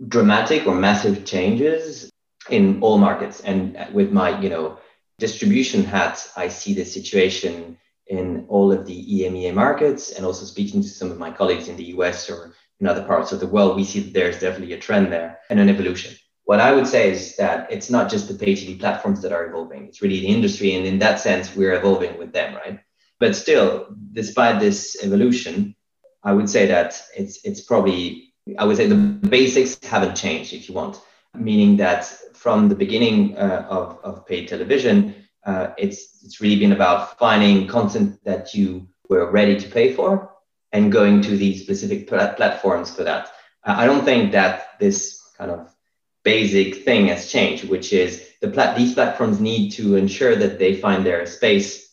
dramatic 0.08 0.66
or 0.66 0.74
massive 0.74 1.26
changes 1.26 2.10
in 2.48 2.80
all 2.80 2.96
markets. 2.96 3.40
And 3.40 3.76
with 3.92 4.10
my, 4.10 4.40
you 4.40 4.48
know, 4.48 4.78
distribution 5.18 5.84
hat, 5.84 6.26
I 6.34 6.48
see 6.48 6.72
the 6.72 6.86
situation 6.86 7.76
in 8.10 8.44
all 8.48 8.72
of 8.72 8.86
the 8.86 9.22
EMEA 9.22 9.54
markets 9.54 10.10
and 10.10 10.26
also 10.26 10.44
speaking 10.44 10.82
to 10.82 10.88
some 10.88 11.12
of 11.12 11.18
my 11.18 11.30
colleagues 11.30 11.68
in 11.68 11.76
the 11.76 11.90
US 11.96 12.28
or 12.28 12.52
in 12.80 12.88
other 12.88 13.04
parts 13.04 13.30
of 13.30 13.38
the 13.38 13.46
world, 13.46 13.76
we 13.76 13.84
see 13.84 14.00
that 14.00 14.12
there's 14.12 14.40
definitely 14.40 14.74
a 14.74 14.80
trend 14.80 15.12
there 15.12 15.38
and 15.48 15.60
an 15.60 15.68
evolution. 15.68 16.16
What 16.44 16.58
I 16.58 16.72
would 16.72 16.88
say 16.88 17.10
is 17.12 17.36
that 17.36 17.70
it's 17.70 17.88
not 17.88 18.10
just 18.10 18.26
the 18.26 18.34
pay 18.34 18.54
TV 18.54 18.78
platforms 18.78 19.22
that 19.22 19.32
are 19.32 19.46
evolving, 19.46 19.86
it's 19.86 20.02
really 20.02 20.20
the 20.20 20.26
industry. 20.26 20.74
And 20.74 20.84
in 20.84 20.98
that 20.98 21.20
sense, 21.20 21.54
we're 21.54 21.74
evolving 21.74 22.18
with 22.18 22.32
them, 22.32 22.56
right? 22.56 22.80
But 23.20 23.36
still, 23.36 23.94
despite 24.12 24.58
this 24.58 24.96
evolution, 25.04 25.76
I 26.24 26.32
would 26.32 26.50
say 26.50 26.66
that 26.66 27.00
it's 27.16 27.44
it's 27.44 27.60
probably 27.60 28.32
I 28.58 28.64
would 28.64 28.76
say 28.76 28.88
the 28.88 28.96
basics 29.28 29.78
haven't 29.84 30.16
changed, 30.16 30.52
if 30.52 30.68
you 30.68 30.74
want, 30.74 31.00
meaning 31.34 31.76
that 31.76 32.04
from 32.34 32.68
the 32.68 32.74
beginning 32.74 33.36
uh, 33.36 33.66
of, 33.68 34.00
of 34.02 34.26
paid 34.26 34.48
television, 34.48 35.14
uh, 35.44 35.68
it's 35.78 36.22
it's 36.22 36.40
really 36.40 36.58
been 36.58 36.72
about 36.72 37.18
finding 37.18 37.66
content 37.66 38.18
that 38.24 38.54
you 38.54 38.86
were 39.08 39.30
ready 39.30 39.58
to 39.58 39.68
pay 39.68 39.92
for 39.92 40.30
and 40.72 40.92
going 40.92 41.20
to 41.22 41.36
these 41.36 41.62
specific 41.62 42.08
pl- 42.08 42.34
platforms 42.34 42.94
for 42.94 43.04
that. 43.04 43.28
Uh, 43.64 43.74
I 43.76 43.86
don't 43.86 44.04
think 44.04 44.32
that 44.32 44.78
this 44.78 45.20
kind 45.36 45.50
of 45.50 45.74
basic 46.22 46.84
thing 46.84 47.06
has 47.06 47.30
changed, 47.30 47.68
which 47.68 47.92
is 47.92 48.28
the 48.40 48.48
plat- 48.48 48.76
these 48.76 48.94
platforms 48.94 49.40
need 49.40 49.70
to 49.70 49.96
ensure 49.96 50.36
that 50.36 50.58
they 50.58 50.74
find 50.76 51.04
their 51.04 51.26
space 51.26 51.90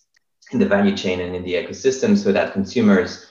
in 0.52 0.60
the 0.60 0.66
value 0.66 0.96
chain 0.96 1.20
and 1.22 1.36
in 1.36 1.44
the 1.44 1.54
ecosystem 1.54 2.18
so 2.18 2.32
that 2.32 2.54
consumers 2.54 3.26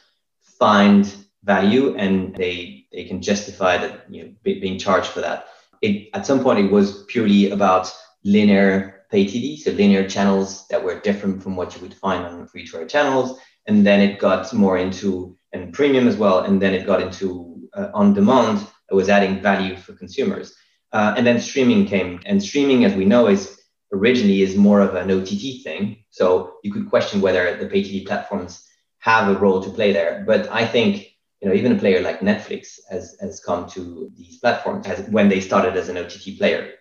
find 0.58 1.14
value 1.44 1.96
and 1.96 2.34
they 2.36 2.86
they 2.92 3.04
can 3.04 3.22
justify 3.22 3.76
that 3.78 4.04
you 4.10 4.24
know 4.24 4.30
being 4.42 4.78
charged 4.78 5.08
for 5.08 5.20
that 5.20 5.46
it 5.80 6.08
at 6.12 6.26
some 6.26 6.42
point 6.42 6.58
it 6.58 6.70
was 6.70 7.04
purely 7.04 7.50
about 7.50 7.92
linear 8.24 8.95
pay 9.10 9.24
tv 9.24 9.58
so 9.58 9.70
linear 9.72 10.08
channels 10.08 10.66
that 10.68 10.82
were 10.82 11.00
different 11.00 11.42
from 11.42 11.56
what 11.56 11.74
you 11.74 11.82
would 11.82 11.94
find 11.94 12.24
on 12.24 12.46
free 12.46 12.66
to 12.66 12.78
air 12.78 12.86
channels 12.86 13.38
and 13.66 13.86
then 13.86 14.00
it 14.00 14.18
got 14.18 14.52
more 14.52 14.78
into 14.78 15.36
and 15.52 15.72
premium 15.72 16.06
as 16.08 16.16
well 16.16 16.40
and 16.40 16.60
then 16.60 16.74
it 16.74 16.86
got 16.86 17.02
into 17.02 17.68
uh, 17.74 17.88
on 17.94 18.14
demand 18.14 18.58
that 18.88 18.96
was 18.96 19.08
adding 19.08 19.40
value 19.40 19.76
for 19.76 19.92
consumers 19.92 20.54
uh, 20.92 21.14
and 21.16 21.26
then 21.26 21.40
streaming 21.40 21.86
came 21.86 22.20
and 22.26 22.42
streaming 22.42 22.84
as 22.84 22.94
we 22.94 23.04
know 23.04 23.26
is 23.26 23.56
originally 23.92 24.42
is 24.42 24.56
more 24.56 24.80
of 24.80 24.94
an 24.94 25.10
OTT 25.10 25.62
thing. 25.62 26.04
So 26.10 26.54
you 26.62 26.72
could 26.72 26.90
question 26.90 27.20
whether 27.20 27.56
the 27.56 27.66
pay 27.66 27.82
TV 27.82 28.06
platforms 28.06 28.66
have 28.98 29.28
a 29.28 29.38
role 29.38 29.62
to 29.62 29.70
play 29.70 29.92
there. 29.92 30.24
But 30.26 30.48
I 30.50 30.66
think 30.66 31.06
you 31.40 31.48
know 31.48 31.54
even 31.54 31.72
a 31.72 31.78
player 31.78 32.00
like 32.00 32.20
Netflix 32.20 32.78
has, 32.90 33.16
has 33.20 33.40
come 33.40 33.68
to 33.70 34.10
these 34.16 34.38
platforms 34.38 34.86
as 34.86 35.08
when 35.10 35.28
they 35.28 35.40
started 35.40 35.76
as 35.76 35.88
an 35.88 35.96
OTT 35.96 36.38
player. 36.38 36.72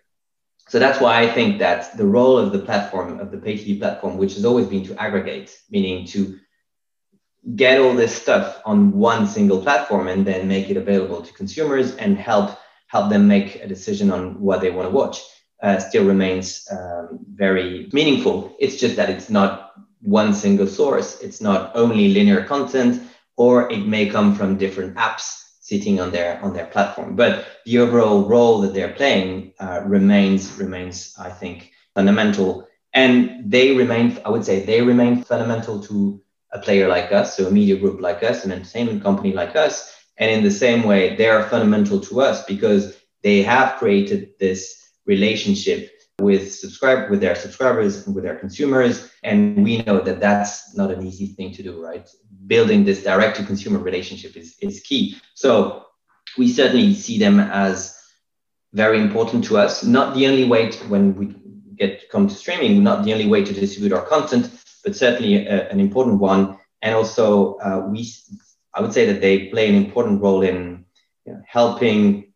So 0.67 0.79
that's 0.79 0.99
why 0.99 1.21
I 1.21 1.27
think 1.27 1.59
that 1.59 1.95
the 1.95 2.05
role 2.05 2.37
of 2.37 2.51
the 2.51 2.59
platform 2.59 3.19
of 3.19 3.31
the 3.31 3.37
pay 3.37 3.53
TV 3.53 3.79
platform, 3.79 4.17
which 4.17 4.33
has 4.33 4.45
always 4.45 4.67
been 4.67 4.85
to 4.85 4.99
aggregate, 4.99 5.57
meaning 5.69 6.05
to 6.07 6.39
get 7.55 7.79
all 7.79 7.93
this 7.93 8.15
stuff 8.15 8.61
on 8.65 8.91
one 8.91 9.27
single 9.27 9.61
platform 9.61 10.07
and 10.07 10.25
then 10.25 10.47
make 10.47 10.69
it 10.71 10.77
available 10.77 11.21
to 11.21 11.33
consumers 11.33 11.95
and 11.97 12.17
help 12.17 12.57
help 12.87 13.09
them 13.09 13.27
make 13.27 13.57
a 13.57 13.67
decision 13.67 14.11
on 14.11 14.39
what 14.39 14.61
they 14.61 14.71
want 14.71 14.87
to 14.87 14.95
watch 14.95 15.21
uh, 15.61 15.79
still 15.79 16.05
remains 16.05 16.67
um, 16.71 17.19
very 17.33 17.89
meaningful. 17.93 18.55
It's 18.59 18.77
just 18.77 18.95
that 18.95 19.09
it's 19.09 19.29
not 19.29 19.73
one 20.01 20.33
single 20.33 20.67
source. 20.67 21.19
It's 21.21 21.41
not 21.41 21.71
only 21.75 22.09
linear 22.13 22.43
content, 22.43 23.01
or 23.37 23.71
it 23.71 23.85
may 23.85 24.07
come 24.07 24.35
from 24.35 24.57
different 24.57 24.95
apps 24.95 25.44
sitting 25.65 25.99
on 25.99 26.11
their 26.11 26.39
on 26.43 26.53
their 26.53 26.67
platform. 26.67 27.15
But 27.15 27.47
the 27.65 27.79
overall 27.79 28.29
role 28.29 28.61
that 28.61 28.73
they're 28.75 28.93
playing 29.01 29.53
uh, 29.59 29.81
remains 29.83 30.41
remains, 30.59 31.15
I 31.17 31.31
think, 31.31 31.71
fundamental. 31.95 32.67
And 32.93 33.51
they 33.51 33.75
remain, 33.75 34.19
I 34.23 34.29
would 34.29 34.45
say, 34.45 34.63
they 34.63 34.81
remain 34.81 35.23
fundamental 35.23 35.81
to 35.87 36.21
a 36.53 36.59
player 36.59 36.87
like 36.87 37.11
us, 37.11 37.35
so 37.35 37.47
a 37.47 37.51
media 37.51 37.77
group 37.77 37.99
like 37.99 38.21
us, 38.21 38.45
an 38.45 38.51
entertainment 38.51 39.01
company 39.01 39.33
like 39.33 39.55
us. 39.55 39.91
And 40.17 40.29
in 40.29 40.43
the 40.43 40.51
same 40.51 40.83
way, 40.83 41.15
they 41.15 41.29
are 41.29 41.49
fundamental 41.49 41.99
to 41.99 42.21
us 42.21 42.45
because 42.45 42.95
they 43.23 43.41
have 43.41 43.79
created 43.79 44.37
this 44.39 44.59
relationship 45.07 45.94
with 46.19 46.53
subscribe 46.53 47.09
with 47.09 47.19
their 47.19 47.35
subscribers 47.35 48.05
and 48.05 48.15
with 48.15 48.23
their 48.23 48.37
consumers 48.37 49.11
and 49.23 49.63
we 49.63 49.81
know 49.83 49.99
that 49.99 50.19
that's 50.19 50.75
not 50.75 50.89
an 50.91 51.05
easy 51.05 51.27
thing 51.27 51.51
to 51.53 51.61
do 51.61 51.83
right? 51.83 52.09
Building 52.47 52.85
this 52.85 53.03
direct 53.03 53.37
to 53.37 53.43
consumer 53.43 53.79
relationship 53.79 54.37
is, 54.37 54.55
is 54.61 54.79
key. 54.81 55.17
So 55.33 55.85
we 56.37 56.47
certainly 56.47 56.93
see 56.93 57.19
them 57.19 57.39
as 57.39 57.99
very 58.73 58.99
important 58.99 59.43
to 59.45 59.57
us. 59.57 59.83
Not 59.83 60.15
the 60.15 60.27
only 60.27 60.45
way 60.45 60.69
to, 60.69 60.87
when 60.87 61.15
we 61.15 61.35
get 61.75 62.09
come 62.09 62.27
to 62.29 62.33
streaming 62.33 62.81
not 62.81 63.03
the 63.03 63.11
only 63.11 63.27
way 63.27 63.43
to 63.43 63.53
distribute 63.53 63.91
our 63.91 64.05
content 64.05 64.49
but 64.85 64.95
certainly 64.95 65.45
a, 65.47 65.69
an 65.69 65.81
important 65.81 66.19
one. 66.19 66.57
And 66.81 66.95
also 66.95 67.55
uh, 67.55 67.87
we 67.89 68.09
i 68.73 68.79
would 68.79 68.93
say 68.93 69.05
that 69.05 69.19
they 69.19 69.47
play 69.47 69.67
an 69.67 69.75
important 69.75 70.21
role 70.21 70.43
in 70.43 70.85
you 71.25 71.33
know, 71.33 71.41
helping 71.45 72.31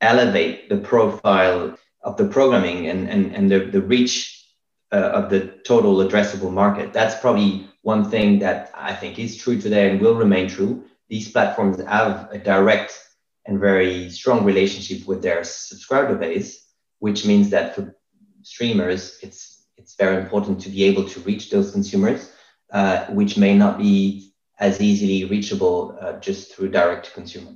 elevate 0.00 0.68
the 0.68 0.76
profile 0.76 1.76
of 2.02 2.16
the 2.16 2.26
programming 2.26 2.86
and, 2.86 3.08
and, 3.08 3.34
and 3.34 3.50
the, 3.50 3.60
the 3.60 3.80
reach 3.80 4.46
uh, 4.92 4.96
of 4.96 5.30
the 5.30 5.40
total 5.64 5.96
addressable 5.96 6.52
market. 6.52 6.92
That's 6.92 7.20
probably 7.20 7.68
one 7.82 8.10
thing 8.10 8.38
that 8.40 8.70
I 8.74 8.94
think 8.94 9.18
is 9.18 9.36
true 9.36 9.60
today 9.60 9.90
and 9.90 10.00
will 10.00 10.14
remain 10.14 10.48
true. 10.48 10.84
These 11.08 11.30
platforms 11.30 11.82
have 11.82 12.28
a 12.30 12.38
direct 12.38 12.98
and 13.46 13.58
very 13.58 14.10
strong 14.10 14.44
relationship 14.44 15.06
with 15.06 15.22
their 15.22 15.42
subscriber 15.44 16.16
base, 16.16 16.66
which 16.98 17.24
means 17.24 17.50
that 17.50 17.74
for 17.74 17.96
streamers, 18.42 19.18
it's 19.22 19.66
it's 19.76 19.94
very 19.94 20.20
important 20.22 20.60
to 20.60 20.68
be 20.68 20.84
able 20.84 21.04
to 21.08 21.20
reach 21.20 21.50
those 21.50 21.70
consumers, 21.70 22.30
uh, 22.72 23.06
which 23.06 23.38
may 23.38 23.56
not 23.56 23.78
be 23.78 24.32
as 24.58 24.80
easily 24.80 25.24
reachable 25.24 25.96
uh, 26.00 26.14
just 26.18 26.52
through 26.52 26.68
direct 26.68 27.06
to 27.06 27.12
consumer. 27.12 27.52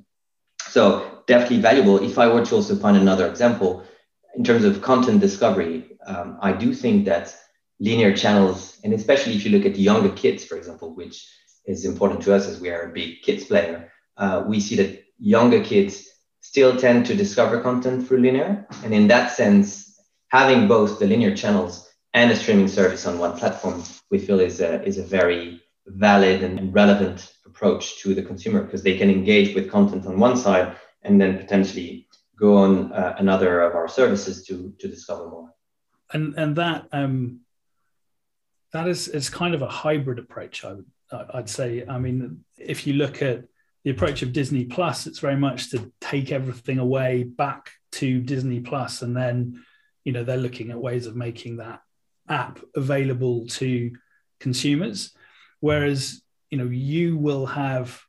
So 0.68 1.22
definitely 1.26 1.61
valuable. 1.61 2.02
If 2.02 2.16
I 2.18 2.28
were 2.28 2.44
to 2.44 2.54
also 2.54 2.76
find 2.76 2.96
another 2.96 3.28
example, 3.28 3.84
in 4.35 4.45
terms 4.45 4.65
of 4.65 4.83
content 4.83 5.21
discovery, 5.21 5.97
um, 6.07 6.39
I 6.41 6.53
do 6.53 6.75
think 6.75 7.05
that 7.07 7.35
linear 7.81 8.15
channels, 8.17 8.79
and 8.85 8.93
especially 8.93 9.35
if 9.35 9.45
you 9.45 9.51
look 9.51 9.67
at 9.67 9.79
younger 9.79 10.11
kids, 10.11 10.45
for 10.45 10.57
example, 10.57 10.95
which 10.95 11.29
is 11.67 11.85
important 11.85 12.23
to 12.23 12.35
us 12.35 12.49
as 12.49 12.61
we 12.61 12.71
are 12.71 12.83
a 12.83 12.93
big 12.93 13.23
kids 13.23 13.45
player, 13.45 13.93
uh, 14.17 14.45
we 14.47 14.61
see 14.61 14.77
that 14.77 15.03
younger 15.19 15.62
kids 15.62 16.09
still 16.41 16.77
tend 16.77 17.07
to 17.07 17.15
discover 17.15 17.61
content 17.61 18.07
through 18.07 18.19
linear. 18.19 18.67
And 18.85 18.93
in 18.93 19.09
that 19.09 19.33
sense, 19.33 20.01
having 20.29 20.67
both 20.67 20.99
the 20.99 21.07
linear 21.07 21.37
channels 21.37 21.89
and 22.15 22.31
a 22.31 22.37
streaming 22.37 22.69
service 22.69 23.07
on 23.07 23.19
one 23.19 23.39
platform, 23.39 23.83
we 24.11 24.19
feel 24.19 24.41
is 24.41 24.61
a, 24.61 24.83
is 24.83 24.99
a 24.99 25.05
very 25.05 25.62
valid 25.87 26.43
and 26.43 26.73
relevant 26.75 27.33
approach 27.47 28.01
to 28.03 28.15
the 28.15 28.23
consumer 28.23 28.62
because 28.62 28.83
they 28.83 28.97
can 28.97 29.11
engage 29.11 29.55
with 29.55 29.71
content 29.71 30.07
on 30.07 30.19
one 30.19 30.37
side 30.37 30.77
and 31.03 31.21
then 31.21 31.39
potentially 31.39 32.07
go 32.42 32.56
on 32.56 32.92
uh, 32.92 33.14
another 33.18 33.61
of 33.62 33.75
our 33.76 33.88
services 33.88 34.44
to 34.46 34.75
to 34.80 34.88
discover 34.88 35.30
more. 35.30 35.54
And 36.12 36.34
and 36.37 36.56
that 36.56 36.88
um, 36.92 37.40
that 38.72 38.88
is 38.88 39.08
is 39.08 39.30
kind 39.30 39.54
of 39.54 39.62
a 39.62 39.68
hybrid 39.68 40.18
approach. 40.18 40.64
I 40.64 40.72
would 40.72 40.87
I'd 41.34 41.49
say. 41.49 41.84
I 41.88 41.99
mean, 41.99 42.44
if 42.58 42.87
you 42.87 42.94
look 42.94 43.22
at 43.22 43.44
the 43.84 43.90
approach 43.90 44.22
of 44.22 44.32
Disney 44.32 44.64
Plus, 44.64 45.06
it's 45.06 45.20
very 45.20 45.37
much 45.37 45.70
to 45.70 45.92
take 46.00 46.32
everything 46.32 46.78
away 46.78 47.22
back 47.22 47.70
to 47.92 48.20
Disney 48.20 48.61
Plus, 48.61 49.02
and 49.02 49.16
then 49.16 49.62
you 50.04 50.12
know 50.12 50.25
they're 50.25 50.37
looking 50.37 50.70
at 50.70 50.78
ways 50.88 51.06
of 51.06 51.14
making 51.14 51.58
that 51.58 51.80
app 52.28 52.58
available 52.75 53.46
to 53.46 53.92
consumers. 54.40 55.14
Whereas 55.61 56.20
you 56.50 56.58
know 56.58 56.64
you 56.64 57.16
will 57.16 57.46
have 57.46 58.02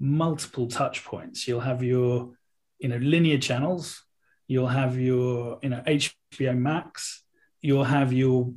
multiple 0.00 0.66
touch 0.66 1.04
points. 1.04 1.46
You'll 1.46 1.60
have 1.60 1.82
your 1.82 2.35
you 2.78 2.88
know 2.88 2.96
linear 2.96 3.38
channels. 3.38 4.02
You'll 4.46 4.68
have 4.68 4.98
your 4.98 5.58
you 5.62 5.70
know 5.70 5.82
hbo 5.86 6.56
max. 6.56 7.22
You'll 7.60 7.84
have 7.84 8.12
your 8.12 8.52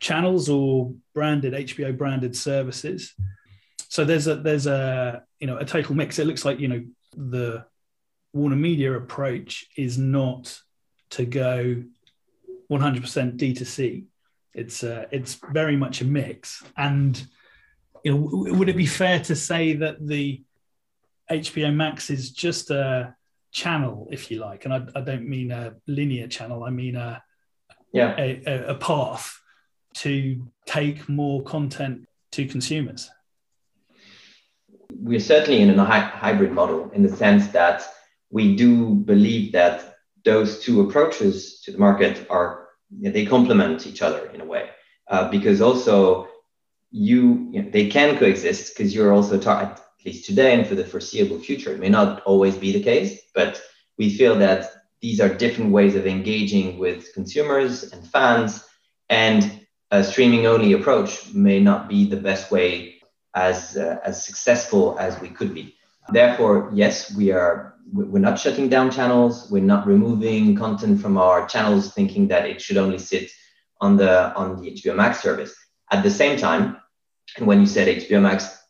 channels 0.00 0.48
or 0.48 0.94
branded 1.14 1.54
hbo 1.54 1.96
branded 1.96 2.36
services. 2.36 3.14
So 3.88 4.04
there's 4.04 4.26
a 4.26 4.36
there's 4.36 4.66
a 4.66 5.22
you 5.40 5.46
know 5.46 5.58
a 5.58 5.64
total 5.64 5.94
mix. 5.94 6.18
It 6.18 6.26
looks 6.26 6.44
like 6.44 6.60
you 6.60 6.68
know 6.68 6.84
the 7.16 7.64
warner 8.32 8.56
media 8.56 8.92
approach 8.92 9.66
is 9.76 9.96
not 9.96 10.58
to 11.10 11.24
go 11.24 11.84
100% 12.68 13.36
d2c 13.36 14.06
it's 14.54 14.84
uh, 14.84 15.06
it's 15.10 15.40
very 15.52 15.76
much 15.76 16.00
a 16.00 16.04
mix. 16.04 16.62
And 16.76 17.20
you 18.04 18.12
know 18.14 18.54
would 18.56 18.68
it 18.68 18.76
be 18.76 18.86
fair 18.86 19.20
to 19.20 19.36
say 19.36 19.74
that 19.74 20.06
the 20.06 20.42
HBO 21.30 21.74
Max 21.74 22.10
is 22.10 22.30
just 22.30 22.70
a 22.70 23.14
channel, 23.54 24.08
if 24.10 24.30
you 24.30 24.40
like, 24.40 24.66
and 24.66 24.74
I, 24.74 24.82
I 24.94 25.00
don't 25.00 25.26
mean 25.26 25.50
a 25.50 25.74
linear 25.86 26.28
channel. 26.28 26.64
I 26.64 26.70
mean 26.70 26.96
a 26.96 27.22
yeah 27.92 28.14
a, 28.18 28.70
a 28.70 28.74
path 28.74 29.40
to 29.94 30.46
take 30.66 31.08
more 31.08 31.42
content 31.44 32.06
to 32.32 32.46
consumers. 32.46 33.10
We're 34.92 35.20
certainly 35.20 35.62
in 35.62 35.78
a 35.78 35.84
hy- 35.84 36.00
hybrid 36.00 36.52
model 36.52 36.90
in 36.90 37.02
the 37.02 37.16
sense 37.16 37.46
that 37.48 37.86
we 38.30 38.56
do 38.56 38.94
believe 38.94 39.52
that 39.52 39.96
those 40.24 40.60
two 40.60 40.80
approaches 40.80 41.60
to 41.62 41.72
the 41.72 41.78
market 41.78 42.26
are 42.28 42.68
they 42.90 43.24
complement 43.24 43.86
each 43.86 44.02
other 44.02 44.26
in 44.30 44.40
a 44.40 44.44
way 44.44 44.70
uh, 45.10 45.30
because 45.30 45.60
also 45.60 46.28
you, 46.90 47.48
you 47.50 47.62
know, 47.62 47.70
they 47.70 47.88
can 47.88 48.16
coexist 48.16 48.76
because 48.76 48.94
you're 48.94 49.12
also 49.12 49.38
at 50.04 50.12
least 50.12 50.26
today 50.26 50.54
and 50.54 50.66
for 50.66 50.74
the 50.74 50.84
foreseeable 50.84 51.38
future 51.38 51.72
it 51.72 51.80
may 51.80 51.88
not 51.88 52.22
always 52.22 52.56
be 52.56 52.72
the 52.72 52.82
case 52.82 53.20
but 53.34 53.60
we 53.98 54.10
feel 54.10 54.36
that 54.36 54.70
these 55.00 55.20
are 55.20 55.28
different 55.28 55.70
ways 55.70 55.94
of 55.94 56.06
engaging 56.06 56.78
with 56.78 57.12
consumers 57.14 57.92
and 57.92 58.06
fans 58.06 58.64
and 59.08 59.60
a 59.90 60.02
streaming 60.02 60.46
only 60.46 60.72
approach 60.72 61.32
may 61.34 61.60
not 61.60 61.88
be 61.88 62.06
the 62.06 62.16
best 62.16 62.50
way 62.50 62.94
as 63.34 63.76
uh, 63.76 63.98
as 64.04 64.24
successful 64.24 64.96
as 64.98 65.20
we 65.20 65.28
could 65.28 65.54
be 65.54 65.74
therefore 66.10 66.70
yes 66.74 67.14
we 67.16 67.32
are 67.32 67.74
we're 67.92 68.18
not 68.18 68.38
shutting 68.38 68.68
down 68.68 68.90
channels. 68.90 69.50
We're 69.50 69.62
not 69.62 69.86
removing 69.86 70.56
content 70.56 71.00
from 71.00 71.18
our 71.18 71.46
channels, 71.46 71.92
thinking 71.92 72.28
that 72.28 72.46
it 72.46 72.60
should 72.60 72.76
only 72.76 72.98
sit 72.98 73.30
on 73.80 73.96
the 73.96 74.34
on 74.34 74.60
the 74.60 74.70
HBO 74.72 74.96
Max 74.96 75.20
service. 75.20 75.54
At 75.90 76.02
the 76.02 76.10
same 76.10 76.38
time, 76.38 76.76
and 77.36 77.46
when 77.46 77.60
you 77.60 77.66
said 77.66 77.88
HBO 77.88 78.22
Max 78.22 78.63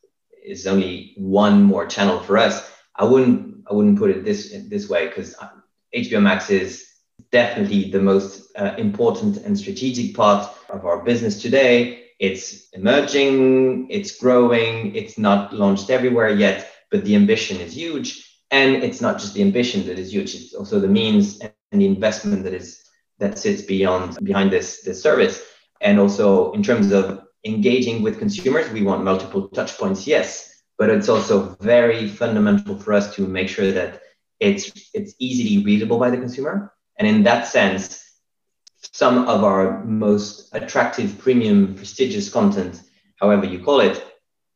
is 0.45 0.67
only 0.67 1.15
one 1.17 1.63
more 1.63 1.87
channel 1.87 2.21
for 2.21 2.39
us, 2.39 2.71
I 2.97 3.05
wouldn't 3.05 3.65
I 3.71 3.75
wouldn't 3.75 3.99
put 3.99 4.11
it 4.11 4.25
this 4.25 4.55
this 4.69 4.89
way 4.89 5.09
because 5.09 5.35
HBO 5.95 6.23
Max 6.23 6.51
is 6.51 6.87
definitely 7.31 7.91
the 7.91 8.01
most 8.01 8.51
uh, 8.57 8.75
important 8.79 9.39
and 9.39 9.59
strategic 9.59 10.15
part 10.15 10.51
of 10.69 10.85
our 10.85 11.03
business 11.03 11.41
today. 11.41 12.05
It's 12.21 12.69
emerging, 12.71 13.89
it's 13.91 14.19
growing, 14.19 14.95
it's 14.95 15.19
not 15.19 15.53
launched 15.53 15.91
everywhere 15.91 16.31
yet, 16.31 16.71
but 16.91 17.05
the 17.05 17.17
ambition 17.17 17.61
is 17.61 17.77
huge 17.77 18.25
and 18.51 18.85
it's 18.85 19.01
not 19.01 19.19
just 19.19 19.35
the 19.35 19.43
ambition 19.43 19.85
that 19.87 19.99
is 19.99 20.13
huge 20.13 20.35
it's 20.35 20.55
also 20.55 20.79
the 20.79 20.89
means 20.89 21.41
and 21.41 21.81
the 21.81 21.87
investment 21.87 22.45
that 22.45 22.55
is 22.55 22.81
that 23.19 23.39
sits 23.39 23.63
beyond 23.63 24.17
behind 24.23 24.53
this 24.53 24.83
this 24.83 25.03
service 25.03 25.43
and 25.81 25.99
also 25.99 26.53
in 26.53 26.63
terms 26.63 26.93
of 26.93 27.24
engaging 27.45 28.03
with 28.03 28.19
consumers 28.19 28.71
we 28.71 28.83
want 28.83 29.05
multiple 29.05 29.49
touch 29.49 29.77
points 29.79 30.07
yes 30.07 30.63
but 30.79 30.91
it's 30.91 31.09
also 31.09 31.57
very 31.61 32.09
fundamental 32.09 32.79
for 32.79 32.93
us 32.93 33.15
to 33.15 33.27
make 33.27 33.49
sure 33.49 33.71
that 33.73 34.03
it's 34.41 34.91
it's 34.95 35.15
easily 35.19 35.65
readable 35.65 35.99
by 35.99 36.11
the 36.11 36.17
consumer 36.17 36.73
and 36.99 37.07
in 37.07 37.23
that 37.23 37.47
sense 37.47 38.01
some 38.93 39.27
of 39.29 39.45
our 39.45 39.85
most 39.85 40.49
attractive 40.55 41.19
premium 41.19 41.75
prestigious 41.75 42.29
content 42.29 42.83
however 43.17 43.45
you 43.45 43.59
call 43.59 43.81
it 43.81 44.05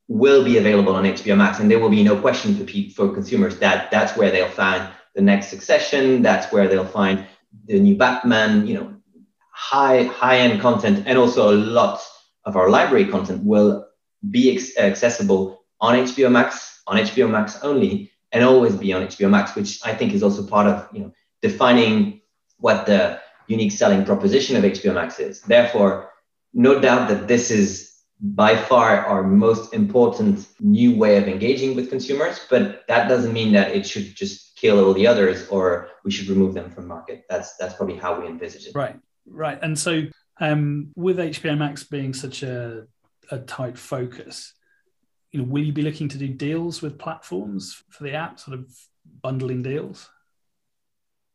will 0.08 0.42
be 0.42 0.56
available 0.56 0.94
on 0.96 1.04
HBO 1.04 1.36
Max, 1.36 1.60
and 1.60 1.70
there 1.70 1.78
will 1.78 1.90
be 1.90 2.02
no 2.02 2.18
question 2.18 2.56
for 2.56 2.64
people, 2.64 3.06
for 3.06 3.14
consumers 3.14 3.58
that 3.58 3.90
that's 3.90 4.16
where 4.16 4.30
they'll 4.30 4.48
find 4.48 4.88
the 5.14 5.20
next 5.20 5.48
Succession. 5.48 6.22
That's 6.22 6.50
where 6.50 6.66
they'll 6.66 6.84
find 6.84 7.26
the 7.66 7.78
new 7.78 7.96
Batman. 7.96 8.66
You 8.66 8.74
know, 8.74 8.94
high 9.52 10.04
high 10.04 10.38
end 10.38 10.60
content, 10.60 11.04
and 11.06 11.18
also 11.18 11.52
a 11.52 11.56
lot 11.56 12.00
of 12.48 12.56
our 12.56 12.68
library 12.68 13.06
content 13.06 13.44
will 13.44 13.86
be 14.30 14.52
ex- 14.54 14.76
accessible 14.76 15.40
on 15.80 15.94
HBO 15.94 16.30
Max, 16.30 16.82
on 16.86 16.96
HBO 16.96 17.30
Max 17.30 17.62
only, 17.62 18.10
and 18.32 18.44
always 18.44 18.74
be 18.74 18.92
on 18.92 19.02
HBO 19.06 19.30
Max, 19.30 19.54
which 19.54 19.80
I 19.84 19.94
think 19.94 20.12
is 20.12 20.22
also 20.22 20.42
part 20.46 20.66
of 20.66 20.88
you 20.92 21.00
know 21.00 21.12
defining 21.42 22.20
what 22.58 22.86
the 22.86 23.20
unique 23.46 23.72
selling 23.72 24.04
proposition 24.04 24.56
of 24.56 24.64
HBO 24.64 24.94
Max 24.94 25.20
is. 25.20 25.40
Therefore, 25.42 26.10
no 26.52 26.80
doubt 26.80 27.08
that 27.08 27.28
this 27.28 27.50
is 27.50 27.68
by 28.20 28.56
far 28.56 29.06
our 29.06 29.22
most 29.22 29.72
important 29.72 30.48
new 30.58 30.96
way 30.96 31.16
of 31.18 31.28
engaging 31.28 31.76
with 31.76 31.88
consumers 31.88 32.40
but 32.50 32.82
that 32.88 33.08
doesn't 33.08 33.32
mean 33.32 33.52
that 33.52 33.70
it 33.70 33.86
should 33.86 34.12
just 34.16 34.48
kill 34.60 34.84
all 34.84 34.92
the 34.92 35.06
others 35.06 35.46
or 35.48 35.88
we 36.04 36.10
should 36.10 36.28
remove 36.28 36.54
them 36.54 36.70
from 36.70 36.86
market. 36.86 37.24
That's 37.28 37.56
that's 37.56 37.74
probably 37.74 37.96
how 37.96 38.20
we 38.20 38.26
envisage 38.26 38.66
it. 38.66 38.74
Right. 38.74 38.96
Right. 39.26 39.58
And 39.62 39.78
so 39.78 40.02
um, 40.40 40.92
with 40.96 41.18
hbo 41.18 41.56
max 41.56 41.84
being 41.84 42.14
such 42.14 42.42
a, 42.42 42.86
a 43.30 43.38
tight 43.38 43.78
focus 43.78 44.54
you 45.32 45.40
know 45.40 45.46
will 45.46 45.64
you 45.64 45.72
be 45.72 45.82
looking 45.82 46.08
to 46.08 46.18
do 46.18 46.28
deals 46.28 46.80
with 46.82 46.98
platforms 46.98 47.82
for 47.90 48.04
the 48.04 48.14
app 48.14 48.38
sort 48.38 48.58
of 48.58 48.70
bundling 49.22 49.62
deals 49.62 50.08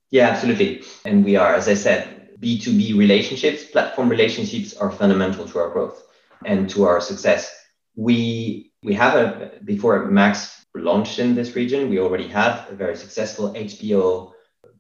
yeah 0.09 0.29
absolutely 0.29 0.83
and 1.05 1.23
we 1.23 1.35
are 1.35 1.53
as 1.53 1.67
i 1.67 1.73
said 1.73 2.29
b2b 2.39 2.97
relationships 2.97 3.65
platform 3.65 4.09
relationships 4.09 4.75
are 4.75 4.91
fundamental 4.91 5.47
to 5.47 5.59
our 5.59 5.69
growth 5.69 6.03
and 6.45 6.69
to 6.69 6.85
our 6.85 7.01
success. 7.01 7.53
We 7.95 8.71
we 8.81 8.93
have 8.93 9.15
a 9.15 9.51
before 9.63 10.05
Max 10.05 10.65
launched 10.75 11.19
in 11.19 11.35
this 11.35 11.55
region, 11.55 11.89
we 11.89 11.99
already 11.99 12.27
had 12.27 12.65
a 12.69 12.75
very 12.75 12.95
successful 12.95 13.53
HBO 13.53 14.32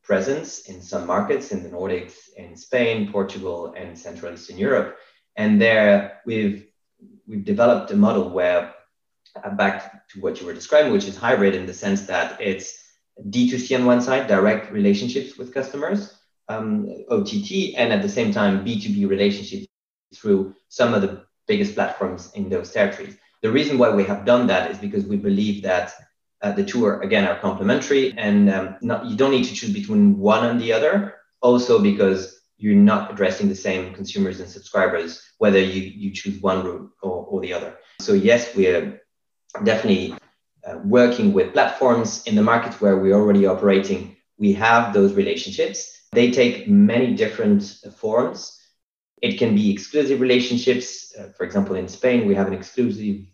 presence 0.03 0.67
in 0.69 0.81
some 0.81 1.07
markets 1.07 1.51
in 1.51 1.63
the 1.63 1.69
Nordics, 1.69 2.33
in 2.37 2.55
Spain, 2.55 3.11
Portugal, 3.11 3.73
and 3.75 3.97
Central 3.97 4.33
Eastern 4.33 4.57
Europe. 4.57 4.97
And 5.35 5.61
there 5.61 6.21
we've 6.25 6.67
we've 7.27 7.45
developed 7.45 7.91
a 7.91 7.95
model 7.95 8.29
where 8.29 8.73
uh, 9.43 9.49
back 9.51 10.07
to 10.09 10.21
what 10.21 10.39
you 10.39 10.45
were 10.45 10.53
describing, 10.53 10.91
which 10.91 11.07
is 11.07 11.17
hybrid 11.17 11.55
in 11.55 11.65
the 11.65 11.73
sense 11.73 12.05
that 12.05 12.39
it's 12.39 12.79
D2C 13.29 13.79
on 13.79 13.85
one 13.85 14.01
side, 14.01 14.27
direct 14.27 14.71
relationships 14.71 15.37
with 15.37 15.53
customers, 15.53 16.17
um, 16.49 17.05
OTT, 17.09 17.75
and 17.77 17.91
at 17.93 18.01
the 18.01 18.09
same 18.09 18.31
time 18.31 18.65
B2B 18.65 19.07
relationships 19.07 19.67
through 20.15 20.53
some 20.69 20.93
of 20.93 21.01
the 21.01 21.25
biggest 21.47 21.75
platforms 21.75 22.31
in 22.35 22.49
those 22.49 22.71
territories. 22.71 23.17
The 23.41 23.51
reason 23.51 23.77
why 23.77 23.89
we 23.89 24.03
have 24.05 24.25
done 24.25 24.47
that 24.47 24.71
is 24.71 24.77
because 24.77 25.05
we 25.05 25.17
believe 25.17 25.63
that 25.63 25.93
uh, 26.43 26.51
the 26.51 26.63
two 26.63 26.85
are 26.85 27.01
again 27.01 27.25
are 27.25 27.39
complementary, 27.39 28.13
and 28.17 28.49
um, 28.49 28.75
not, 28.81 29.05
you 29.05 29.15
don't 29.15 29.31
need 29.31 29.45
to 29.45 29.55
choose 29.55 29.73
between 29.73 30.17
one 30.19 30.45
and 30.45 30.59
the 30.59 30.73
other. 30.73 31.15
Also, 31.41 31.81
because 31.81 32.41
you're 32.57 32.75
not 32.75 33.11
addressing 33.11 33.49
the 33.49 33.55
same 33.55 33.93
consumers 33.93 34.39
and 34.39 34.49
subscribers, 34.49 35.21
whether 35.39 35.59
you, 35.59 35.81
you 35.81 36.11
choose 36.11 36.41
one 36.41 36.63
route 36.63 36.89
or, 37.01 37.25
or 37.25 37.41
the 37.41 37.51
other. 37.51 37.77
So 37.99 38.13
yes, 38.13 38.55
we're 38.55 39.01
definitely 39.63 40.15
uh, 40.65 40.77
working 40.85 41.33
with 41.33 41.53
platforms 41.53 42.23
in 42.25 42.35
the 42.35 42.43
markets 42.43 42.79
where 42.79 42.97
we're 42.97 43.15
already 43.15 43.45
operating. 43.45 44.15
We 44.37 44.53
have 44.53 44.93
those 44.93 45.13
relationships. 45.13 46.07
They 46.13 46.31
take 46.31 46.67
many 46.67 47.13
different 47.15 47.63
forms. 47.97 48.59
It 49.21 49.37
can 49.37 49.55
be 49.55 49.71
exclusive 49.71 50.21
relationships. 50.21 51.13
Uh, 51.17 51.29
for 51.35 51.43
example, 51.43 51.75
in 51.75 51.87
Spain, 51.87 52.27
we 52.27 52.35
have 52.35 52.47
an 52.47 52.53
exclusive 52.53 53.25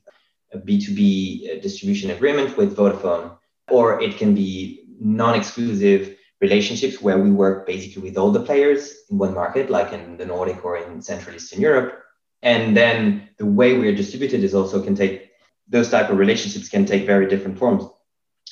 B2B 0.57 1.57
uh, 1.57 1.61
distribution 1.61 2.11
agreement 2.11 2.57
with 2.57 2.75
Vodafone, 2.75 3.37
or 3.69 4.01
it 4.01 4.17
can 4.17 4.33
be 4.33 4.85
non 4.99 5.35
exclusive 5.35 6.15
relationships 6.41 7.01
where 7.01 7.17
we 7.17 7.31
work 7.31 7.67
basically 7.67 8.01
with 8.01 8.17
all 8.17 8.31
the 8.31 8.41
players 8.41 8.93
in 9.09 9.17
one 9.17 9.33
market, 9.33 9.69
like 9.69 9.93
in 9.93 10.17
the 10.17 10.25
Nordic 10.25 10.63
or 10.63 10.77
in 10.77 11.01
Central 11.01 11.35
Eastern 11.35 11.61
Europe. 11.61 11.99
And 12.41 12.75
then 12.75 13.29
the 13.37 13.45
way 13.45 13.77
we're 13.77 13.95
distributed 13.95 14.43
is 14.43 14.55
also 14.55 14.81
can 14.81 14.95
take 14.95 15.29
those 15.67 15.89
type 15.89 16.09
of 16.09 16.17
relationships 16.17 16.69
can 16.69 16.85
take 16.85 17.05
very 17.05 17.27
different 17.27 17.59
forms. 17.59 17.83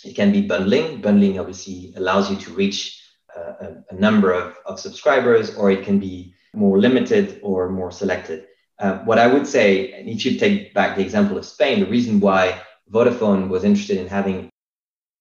It 0.04 0.16
can 0.16 0.32
be 0.32 0.42
bundling. 0.42 1.02
Bundling 1.02 1.40
obviously 1.40 1.94
allows 1.98 2.30
you 2.30 2.38
to 2.38 2.54
reach 2.54 3.02
uh, 3.36 3.54
a, 3.60 3.76
a, 3.90 3.96
number 3.96 4.32
of, 4.32 4.56
of 4.66 4.80
subscribers, 4.80 5.56
or 5.56 5.72
it 5.72 5.84
can 5.84 6.00
be 6.00 6.34
more 6.54 6.80
limited 6.80 7.40
or 7.42 7.70
more 7.70 7.92
selected. 7.92 8.47
Uh, 8.80 9.00
what 9.00 9.18
I 9.18 9.28
would 9.28 9.48
say, 9.48 9.92
and 9.94 10.08
if 10.08 10.26
you 10.26 10.38
take 10.38 10.74
back 10.74 10.96
the 10.96 11.04
example 11.04 11.38
of 11.38 11.46
Spain, 11.46 11.80
the 11.80 11.88
reason 11.88 12.20
why 12.20 12.62
Vodafone 12.92 13.50
was 13.50 13.64
interested 13.64 13.98
in 13.98 14.08
having 14.08 14.50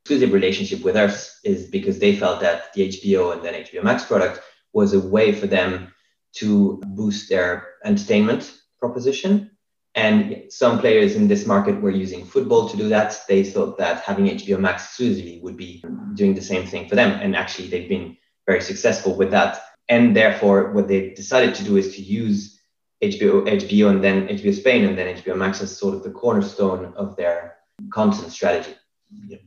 exclusive 0.04 0.32
relationship 0.32 0.82
with 0.82 0.96
us 0.96 1.40
is 1.42 1.68
because 1.68 1.98
they 1.98 2.14
felt 2.14 2.40
that 2.40 2.72
the 2.74 2.88
HBO 2.88 3.32
and 3.32 3.42
then 3.42 3.54
HBO 3.54 3.82
Max 3.82 4.04
product 4.04 4.40
was 4.72 4.92
a 4.92 5.00
way 5.00 5.32
for 5.32 5.46
them 5.46 5.92
to 6.34 6.80
boost 6.86 7.28
their 7.30 7.66
entertainment 7.84 8.52
proposition. 8.78 9.50
And 9.94 10.44
some 10.50 10.78
players 10.78 11.16
in 11.16 11.26
this 11.26 11.46
market 11.46 11.80
were 11.80 11.90
using 11.90 12.26
football 12.26 12.68
to 12.68 12.76
do 12.76 12.90
that. 12.90 13.18
They 13.26 13.42
thought 13.42 13.78
that 13.78 14.02
having 14.02 14.26
HBO 14.26 14.60
Max 14.60 14.84
exclusively 14.84 15.40
would 15.42 15.56
be 15.56 15.82
doing 16.12 16.34
the 16.34 16.42
same 16.42 16.66
thing 16.66 16.88
for 16.88 16.94
them. 16.94 17.18
And 17.22 17.34
actually, 17.34 17.68
they've 17.68 17.88
been 17.88 18.18
very 18.46 18.60
successful 18.60 19.16
with 19.16 19.30
that 19.30 19.62
and 19.88 20.16
therefore 20.16 20.72
what 20.72 20.88
they 20.88 21.10
decided 21.10 21.54
to 21.54 21.64
do 21.64 21.76
is 21.76 21.94
to 21.96 22.02
use 22.02 22.55
HBO, 23.02 23.46
HBO 23.46 23.90
and 23.90 24.02
then 24.02 24.28
HBO 24.28 24.54
Spain 24.54 24.84
and 24.84 24.96
then 24.96 25.16
HBO 25.16 25.36
Max 25.36 25.60
as 25.60 25.76
sort 25.76 25.94
of 25.94 26.02
the 26.02 26.10
cornerstone 26.10 26.94
of 26.96 27.16
their 27.16 27.56
content 27.90 28.32
strategy, 28.32 28.74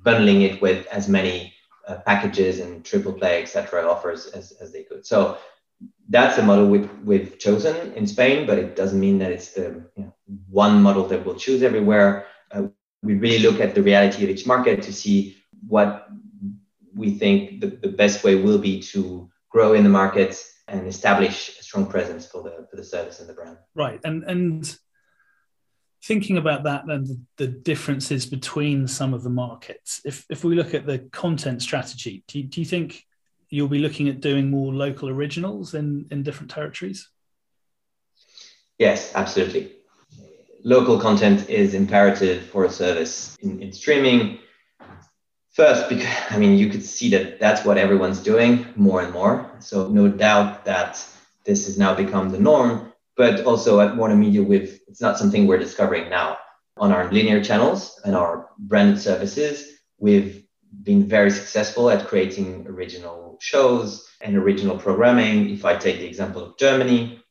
bundling 0.03 0.43
it 0.43 0.61
with 0.61 0.85
as 0.87 1.09
many 1.09 1.53
uh, 1.87 1.95
packages 2.05 2.59
and 2.59 2.85
triple 2.85 3.13
play, 3.13 3.41
etc. 3.41 3.87
offers 3.89 4.27
as, 4.27 4.51
as 4.61 4.71
they 4.71 4.83
could. 4.83 5.05
So 5.05 5.37
that's 6.09 6.37
a 6.37 6.43
model 6.43 6.67
we've, 6.67 6.89
we've 7.03 7.39
chosen 7.39 7.93
in 7.93 8.05
Spain, 8.05 8.45
but 8.45 8.59
it 8.59 8.75
doesn't 8.75 8.99
mean 8.99 9.17
that 9.19 9.31
it's 9.31 9.53
the 9.53 9.83
you 9.95 10.03
know, 10.03 10.13
one 10.49 10.81
model 10.81 11.07
that 11.07 11.25
we'll 11.25 11.35
choose 11.35 11.63
everywhere. 11.63 12.27
Uh, 12.51 12.67
We 13.01 13.15
really 13.15 13.39
look 13.39 13.59
at 13.61 13.73
the 13.73 13.81
reality 13.81 14.23
of 14.23 14.29
each 14.29 14.45
market 14.45 14.83
to 14.83 14.93
see 14.93 15.37
what 15.67 16.07
we 16.93 17.11
think 17.11 17.61
the, 17.61 17.67
the 17.67 17.87
best 17.87 18.23
way 18.23 18.35
will 18.35 18.59
be 18.59 18.81
to 18.93 19.29
grow 19.49 19.73
in 19.73 19.83
the 19.83 19.89
market 19.89 20.35
and 20.69 20.87
establish 20.87 21.57
a 21.59 21.63
strong 21.63 21.85
presence 21.85 22.25
for 22.25 22.43
the 22.43 22.67
for 22.69 22.75
the 22.75 22.83
service 22.83 23.19
and 23.19 23.29
the 23.29 23.33
brand. 23.33 23.57
Right. 23.75 23.99
And 24.03 24.23
and 24.23 24.79
thinking 26.03 26.37
about 26.37 26.63
that 26.63 26.85
and 26.85 27.05
the, 27.05 27.21
the 27.37 27.47
differences 27.47 28.25
between 28.25 28.87
some 28.87 29.13
of 29.13 29.23
the 29.23 29.29
markets, 29.29 30.01
if 30.05 30.25
if 30.29 30.43
we 30.43 30.55
look 30.55 30.73
at 30.73 30.85
the 30.85 30.99
content 31.11 31.61
strategy, 31.61 32.23
do 32.27 32.39
you, 32.39 32.45
do 32.45 32.61
you 32.61 32.65
think 32.65 33.05
you'll 33.49 33.67
be 33.67 33.79
looking 33.79 34.07
at 34.09 34.21
doing 34.21 34.49
more 34.49 34.73
local 34.73 35.09
originals 35.09 35.73
in 35.73 36.05
in 36.11 36.23
different 36.23 36.51
territories? 36.51 37.09
Yes, 38.77 39.11
absolutely. 39.13 39.73
Local 40.63 40.99
content 40.99 41.49
is 41.49 41.73
imperative 41.73 42.43
for 42.47 42.65
a 42.65 42.69
service 42.69 43.37
in, 43.41 43.61
in 43.61 43.71
streaming 43.71 44.39
First, 45.51 45.89
because 45.89 46.07
I 46.29 46.37
mean, 46.37 46.57
you 46.57 46.69
could 46.69 46.83
see 46.83 47.09
that 47.11 47.39
that's 47.39 47.65
what 47.65 47.77
everyone's 47.77 48.19
doing 48.19 48.67
more 48.75 49.01
and 49.01 49.11
more. 49.11 49.51
So 49.59 49.87
no 49.87 50.07
doubt 50.07 50.65
that 50.65 51.03
this 51.45 51.65
has 51.65 51.77
now 51.77 51.95
become 51.95 52.29
the 52.29 52.39
norm. 52.39 52.93
But 53.17 53.43
also 53.45 53.81
at 53.81 53.97
Warner 53.97 54.15
Media, 54.15 54.41
with 54.41 54.79
it's 54.87 55.01
not 55.01 55.17
something 55.17 55.45
we're 55.45 55.57
discovering 55.57 56.09
now. 56.09 56.37
On 56.77 56.93
our 56.93 57.11
linear 57.11 57.43
channels 57.43 57.99
and 58.05 58.15
our 58.15 58.49
branded 58.57 59.01
services, 59.01 59.79
we've 59.97 60.45
been 60.83 61.05
very 61.05 61.31
successful 61.31 61.89
at 61.89 62.07
creating 62.07 62.65
original 62.67 63.37
shows 63.41 64.07
and 64.21 64.37
original 64.37 64.77
programming. 64.77 65.49
If 65.49 65.65
I 65.65 65.75
take 65.75 65.99
the 65.99 66.07
example 66.07 66.43
of 66.43 66.57
Germany, 66.57 67.21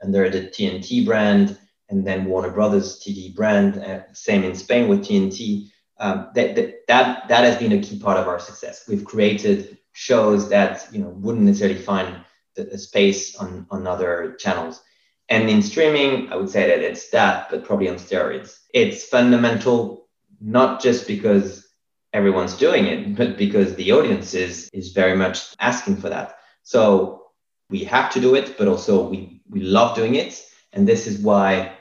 and 0.00 0.14
they're 0.14 0.28
the 0.28 0.42
TNT 0.42 1.06
brand, 1.06 1.58
and 1.88 2.06
then 2.06 2.26
Warner 2.26 2.50
Brothers 2.50 3.00
TV 3.00 3.34
brand, 3.34 3.78
uh, 3.78 4.00
same 4.12 4.44
in 4.44 4.54
Spain 4.54 4.88
with 4.88 5.04
TNT 5.04 5.70
um, 6.00 6.30
that, 6.34 6.56
that, 6.56 6.86
that, 6.88 7.28
that 7.28 7.44
has 7.44 7.56
been 7.58 7.72
a 7.72 7.80
key 7.80 7.98
part 7.98 8.16
of 8.16 8.26
our 8.26 8.40
success. 8.40 8.88
We've 8.88 9.04
created 9.04 9.78
shows 9.92 10.48
that 10.48 10.88
you 10.92 11.00
know 11.00 11.10
wouldn't 11.10 11.44
necessarily 11.44 11.78
find 11.80 12.24
the, 12.56 12.78
space 12.78 13.36
on, 13.36 13.66
on 13.70 13.86
other 13.86 14.34
channels. 14.38 14.82
And 15.28 15.48
in 15.48 15.62
streaming, 15.62 16.32
I 16.32 16.36
would 16.36 16.50
say 16.50 16.66
that 16.66 16.80
it's 16.80 17.10
that, 17.10 17.50
but 17.50 17.64
probably 17.64 17.88
on 17.88 17.96
steroids. 17.96 18.58
It's 18.74 19.04
fundamental, 19.04 20.08
not 20.40 20.82
just 20.82 21.06
because 21.06 21.68
everyone's 22.12 22.56
doing 22.56 22.86
it, 22.86 23.16
but 23.16 23.38
because 23.38 23.74
the 23.76 23.92
audience 23.92 24.34
is, 24.34 24.68
is 24.72 24.92
very 24.92 25.16
much 25.16 25.54
asking 25.60 25.98
for 25.98 26.08
that. 26.08 26.38
So 26.64 27.26
we 27.70 27.84
have 27.84 28.12
to 28.12 28.20
do 28.20 28.34
it, 28.34 28.58
but 28.58 28.66
also 28.66 29.08
we, 29.08 29.40
we 29.48 29.60
love 29.60 29.94
doing 29.94 30.16
it. 30.16 30.44
And 30.72 30.86
this 30.86 31.06
is 31.06 31.20
why 31.20 31.76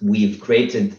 we've 0.00 0.40
created 0.40 0.98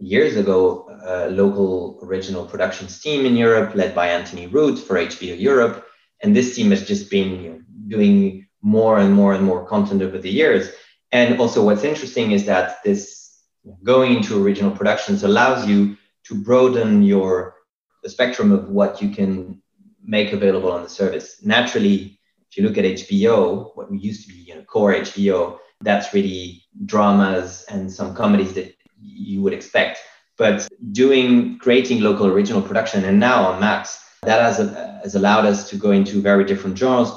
years 0.00 0.36
ago 0.36 0.86
a 1.04 1.30
local 1.30 1.98
original 2.02 2.46
productions 2.46 3.00
team 3.00 3.26
in 3.26 3.36
Europe 3.36 3.74
led 3.74 3.94
by 3.94 4.08
Antony 4.08 4.46
Root 4.46 4.78
for 4.78 4.96
HBO 4.96 5.38
Europe. 5.38 5.86
And 6.22 6.34
this 6.34 6.54
team 6.54 6.70
has 6.70 6.86
just 6.86 7.10
been 7.10 7.64
doing 7.88 8.46
more 8.62 8.98
and 8.98 9.14
more 9.14 9.32
and 9.34 9.44
more 9.44 9.66
content 9.66 10.02
over 10.02 10.18
the 10.18 10.30
years. 10.30 10.70
And 11.12 11.40
also, 11.40 11.64
what's 11.64 11.84
interesting 11.84 12.32
is 12.32 12.44
that 12.46 12.82
this 12.84 13.42
going 13.82 14.14
into 14.14 14.42
original 14.42 14.70
productions 14.70 15.22
allows 15.22 15.66
you 15.66 15.96
to 16.24 16.34
broaden 16.34 17.02
your 17.02 17.54
the 18.02 18.08
spectrum 18.08 18.52
of 18.52 18.68
what 18.68 19.02
you 19.02 19.10
can 19.10 19.60
make 20.02 20.32
available 20.32 20.72
on 20.72 20.82
the 20.82 20.88
service. 20.88 21.42
Naturally, 21.44 22.18
if 22.50 22.56
you 22.56 22.62
look 22.62 22.78
at 22.78 22.84
HBO, 22.84 23.76
what 23.76 23.90
we 23.90 23.98
used 23.98 24.26
to 24.26 24.32
be 24.32 24.40
you 24.40 24.54
know, 24.54 24.62
core 24.62 24.94
HBO, 24.94 25.58
that's 25.82 26.14
really 26.14 26.64
dramas 26.86 27.64
and 27.68 27.92
some 27.92 28.14
comedies 28.14 28.54
that 28.54 28.74
you 29.00 29.42
would 29.42 29.52
expect. 29.52 29.98
But 30.36 30.68
doing, 30.92 31.58
creating 31.58 32.00
local 32.00 32.26
original 32.26 32.62
production, 32.62 33.04
and 33.04 33.20
now 33.20 33.44
on 33.44 33.60
Max, 33.60 34.02
that 34.22 34.40
has, 34.40 34.58
has 35.02 35.14
allowed 35.14 35.46
us 35.46 35.68
to 35.70 35.76
go 35.76 35.90
into 35.90 36.20
very 36.20 36.44
different 36.44 36.78
genres 36.78 37.10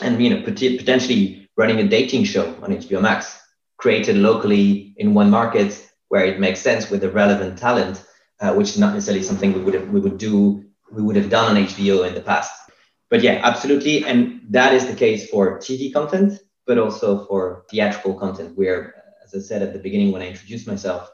and 0.00 0.22
you 0.22 0.30
know 0.30 0.42
potentially 0.42 1.48
running 1.56 1.78
a 1.78 1.88
dating 1.88 2.24
show 2.24 2.46
on 2.62 2.70
HBO 2.70 3.00
Max, 3.00 3.40
created 3.76 4.16
locally 4.16 4.94
in 4.96 5.14
one 5.14 5.30
market 5.30 5.88
where 6.08 6.24
it 6.24 6.40
makes 6.40 6.60
sense 6.60 6.90
with 6.90 7.00
the 7.00 7.10
relevant 7.10 7.58
talent, 7.58 8.04
uh, 8.40 8.52
which 8.54 8.70
is 8.70 8.78
not 8.78 8.92
necessarily 8.92 9.22
something 9.22 9.52
we 9.52 9.60
would 9.60 9.74
have, 9.74 9.88
we 9.88 10.00
would 10.00 10.18
do 10.18 10.64
we 10.92 11.02
would 11.02 11.16
have 11.16 11.30
done 11.30 11.56
on 11.56 11.62
HBO 11.64 12.06
in 12.06 12.14
the 12.14 12.20
past. 12.20 12.52
But 13.10 13.22
yeah, 13.22 13.40
absolutely, 13.42 14.04
and 14.04 14.40
that 14.50 14.74
is 14.74 14.86
the 14.86 14.94
case 14.94 15.28
for 15.28 15.58
TV 15.58 15.92
content, 15.92 16.40
but 16.66 16.78
also 16.78 17.26
for 17.26 17.64
theatrical 17.70 18.14
content. 18.14 18.56
Where, 18.56 18.94
as 19.24 19.34
I 19.34 19.38
said 19.38 19.62
at 19.62 19.72
the 19.72 19.78
beginning 19.78 20.12
when 20.12 20.22
I 20.22 20.28
introduced 20.28 20.66
myself, 20.66 21.10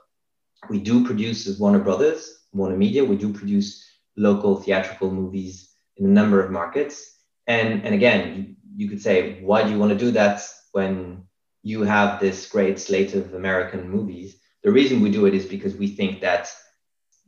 we 0.69 0.81
do 0.81 1.05
produce 1.05 1.47
as 1.47 1.59
Warner 1.59 1.79
Brothers, 1.79 2.45
Warner 2.53 2.77
Media, 2.77 3.05
we 3.05 3.17
do 3.17 3.33
produce 3.33 3.87
local 4.17 4.57
theatrical 4.57 5.11
movies 5.11 5.71
in 5.97 6.07
a 6.07 6.09
number 6.09 6.43
of 6.43 6.51
markets. 6.51 7.19
And, 7.47 7.85
and 7.85 7.95
again, 7.95 8.37
you, 8.37 8.85
you 8.85 8.89
could 8.89 9.01
say, 9.01 9.43
why 9.43 9.63
do 9.63 9.71
you 9.71 9.79
want 9.79 9.93
to 9.93 9.99
do 9.99 10.11
that 10.13 10.43
when 10.73 11.25
you 11.63 11.83
have 11.83 12.21
this 12.21 12.49
great 12.49 12.79
slate 12.79 13.15
of 13.15 13.35
American 13.35 13.89
movies? 13.89 14.37
The 14.63 14.71
reason 14.71 15.01
we 15.01 15.11
do 15.11 15.27
it 15.27 15.35
is 15.35 15.47
because 15.47 15.75
we 15.75 15.89
think 15.89 16.21
that's 16.21 16.55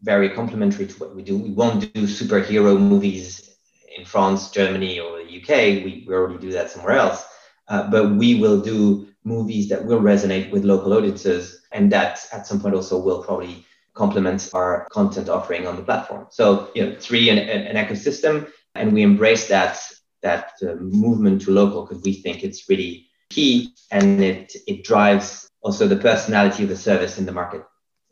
very 0.02 0.30
complementary 0.30 0.86
to 0.86 0.94
what 0.98 1.14
we 1.14 1.22
do. 1.22 1.38
We 1.38 1.52
won't 1.52 1.92
do 1.94 2.02
superhero 2.02 2.78
movies 2.78 3.56
in 3.96 4.04
France, 4.04 4.50
Germany, 4.50 5.00
or 5.00 5.18
the 5.18 5.40
UK. 5.40 5.84
We, 5.84 6.04
we 6.06 6.14
already 6.14 6.38
do 6.38 6.52
that 6.52 6.70
somewhere 6.70 6.94
else. 6.94 7.24
Uh, 7.68 7.88
but 7.88 8.10
we 8.10 8.40
will 8.40 8.60
do 8.60 9.08
movies 9.24 9.68
that 9.68 9.84
will 9.84 10.00
resonate 10.00 10.50
with 10.50 10.64
local 10.64 10.92
audiences 10.92 11.62
and 11.72 11.90
that 11.92 12.26
at 12.32 12.46
some 12.46 12.60
point 12.60 12.74
also 12.74 12.98
will 12.98 13.22
probably 13.22 13.64
complement 13.94 14.50
our 14.54 14.86
content 14.90 15.28
offering 15.28 15.66
on 15.66 15.76
the 15.76 15.82
platform. 15.82 16.26
So, 16.30 16.70
you 16.74 16.86
know, 16.86 16.96
three 16.98 17.28
an, 17.28 17.38
an 17.38 17.76
ecosystem, 17.76 18.50
and 18.74 18.92
we 18.92 19.02
embrace 19.02 19.48
that 19.48 19.78
that 20.22 20.52
uh, 20.62 20.74
movement 20.76 21.42
to 21.42 21.50
local 21.50 21.84
because 21.84 22.02
we 22.02 22.14
think 22.14 22.44
it's 22.44 22.68
really 22.68 23.06
key 23.28 23.74
and 23.90 24.22
it 24.22 24.54
it 24.66 24.84
drives 24.84 25.48
also 25.62 25.88
the 25.88 25.96
personality 25.96 26.62
of 26.62 26.68
the 26.68 26.76
service 26.76 27.18
in 27.18 27.26
the 27.26 27.32
market. 27.32 27.64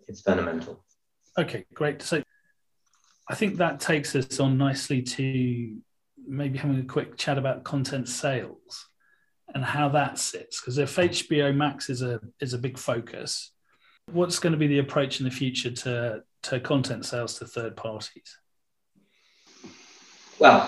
It's 0.06 0.20
fundamental. 0.20 0.84
Okay, 1.38 1.64
great. 1.72 2.02
So, 2.02 2.22
I 3.28 3.34
think 3.34 3.56
that 3.56 3.80
takes 3.80 4.14
us 4.14 4.40
on 4.40 4.58
nicely 4.58 5.02
to 5.02 5.78
maybe 6.26 6.58
having 6.58 6.80
a 6.80 6.84
quick 6.84 7.16
chat 7.16 7.38
about 7.38 7.64
content 7.64 8.08
sales 8.08 8.89
and 9.54 9.64
how 9.64 9.88
that 9.90 10.18
sits. 10.18 10.60
Because 10.60 10.78
if 10.78 10.96
HBO 10.96 11.54
Max 11.54 11.90
is 11.90 12.02
a 12.02 12.20
is 12.40 12.52
a 12.54 12.58
big 12.58 12.78
focus, 12.78 13.52
what's 14.12 14.38
going 14.38 14.52
to 14.52 14.58
be 14.58 14.66
the 14.66 14.78
approach 14.78 15.20
in 15.20 15.24
the 15.24 15.30
future 15.30 15.70
to 15.70 16.22
to 16.44 16.60
content 16.60 17.04
sales 17.04 17.38
to 17.38 17.46
third 17.46 17.76
parties? 17.76 18.38
Well, 20.38 20.66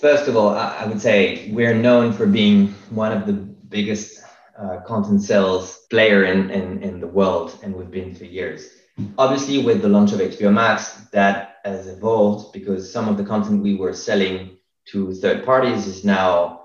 first 0.00 0.28
of 0.28 0.36
all, 0.36 0.50
I 0.50 0.86
would 0.86 1.00
say 1.00 1.50
we're 1.52 1.74
known 1.74 2.12
for 2.12 2.26
being 2.26 2.68
one 2.90 3.12
of 3.12 3.26
the 3.26 3.34
biggest 3.34 4.22
uh, 4.58 4.80
content 4.86 5.22
sales 5.22 5.86
player 5.90 6.24
in, 6.24 6.50
in, 6.50 6.82
in 6.82 7.00
the 7.00 7.06
world, 7.06 7.58
and 7.62 7.74
we've 7.74 7.90
been 7.90 8.14
for 8.14 8.24
years. 8.24 8.68
Obviously, 9.16 9.62
with 9.62 9.82
the 9.82 9.88
launch 9.88 10.12
of 10.12 10.20
HBO 10.20 10.52
Max, 10.52 10.94
that 11.12 11.58
has 11.64 11.86
evolved 11.86 12.52
because 12.52 12.90
some 12.90 13.08
of 13.08 13.16
the 13.16 13.24
content 13.24 13.62
we 13.62 13.76
were 13.76 13.92
selling 13.92 14.56
to 14.86 15.14
third 15.14 15.44
parties 15.44 15.86
is 15.86 16.04
now 16.04 16.57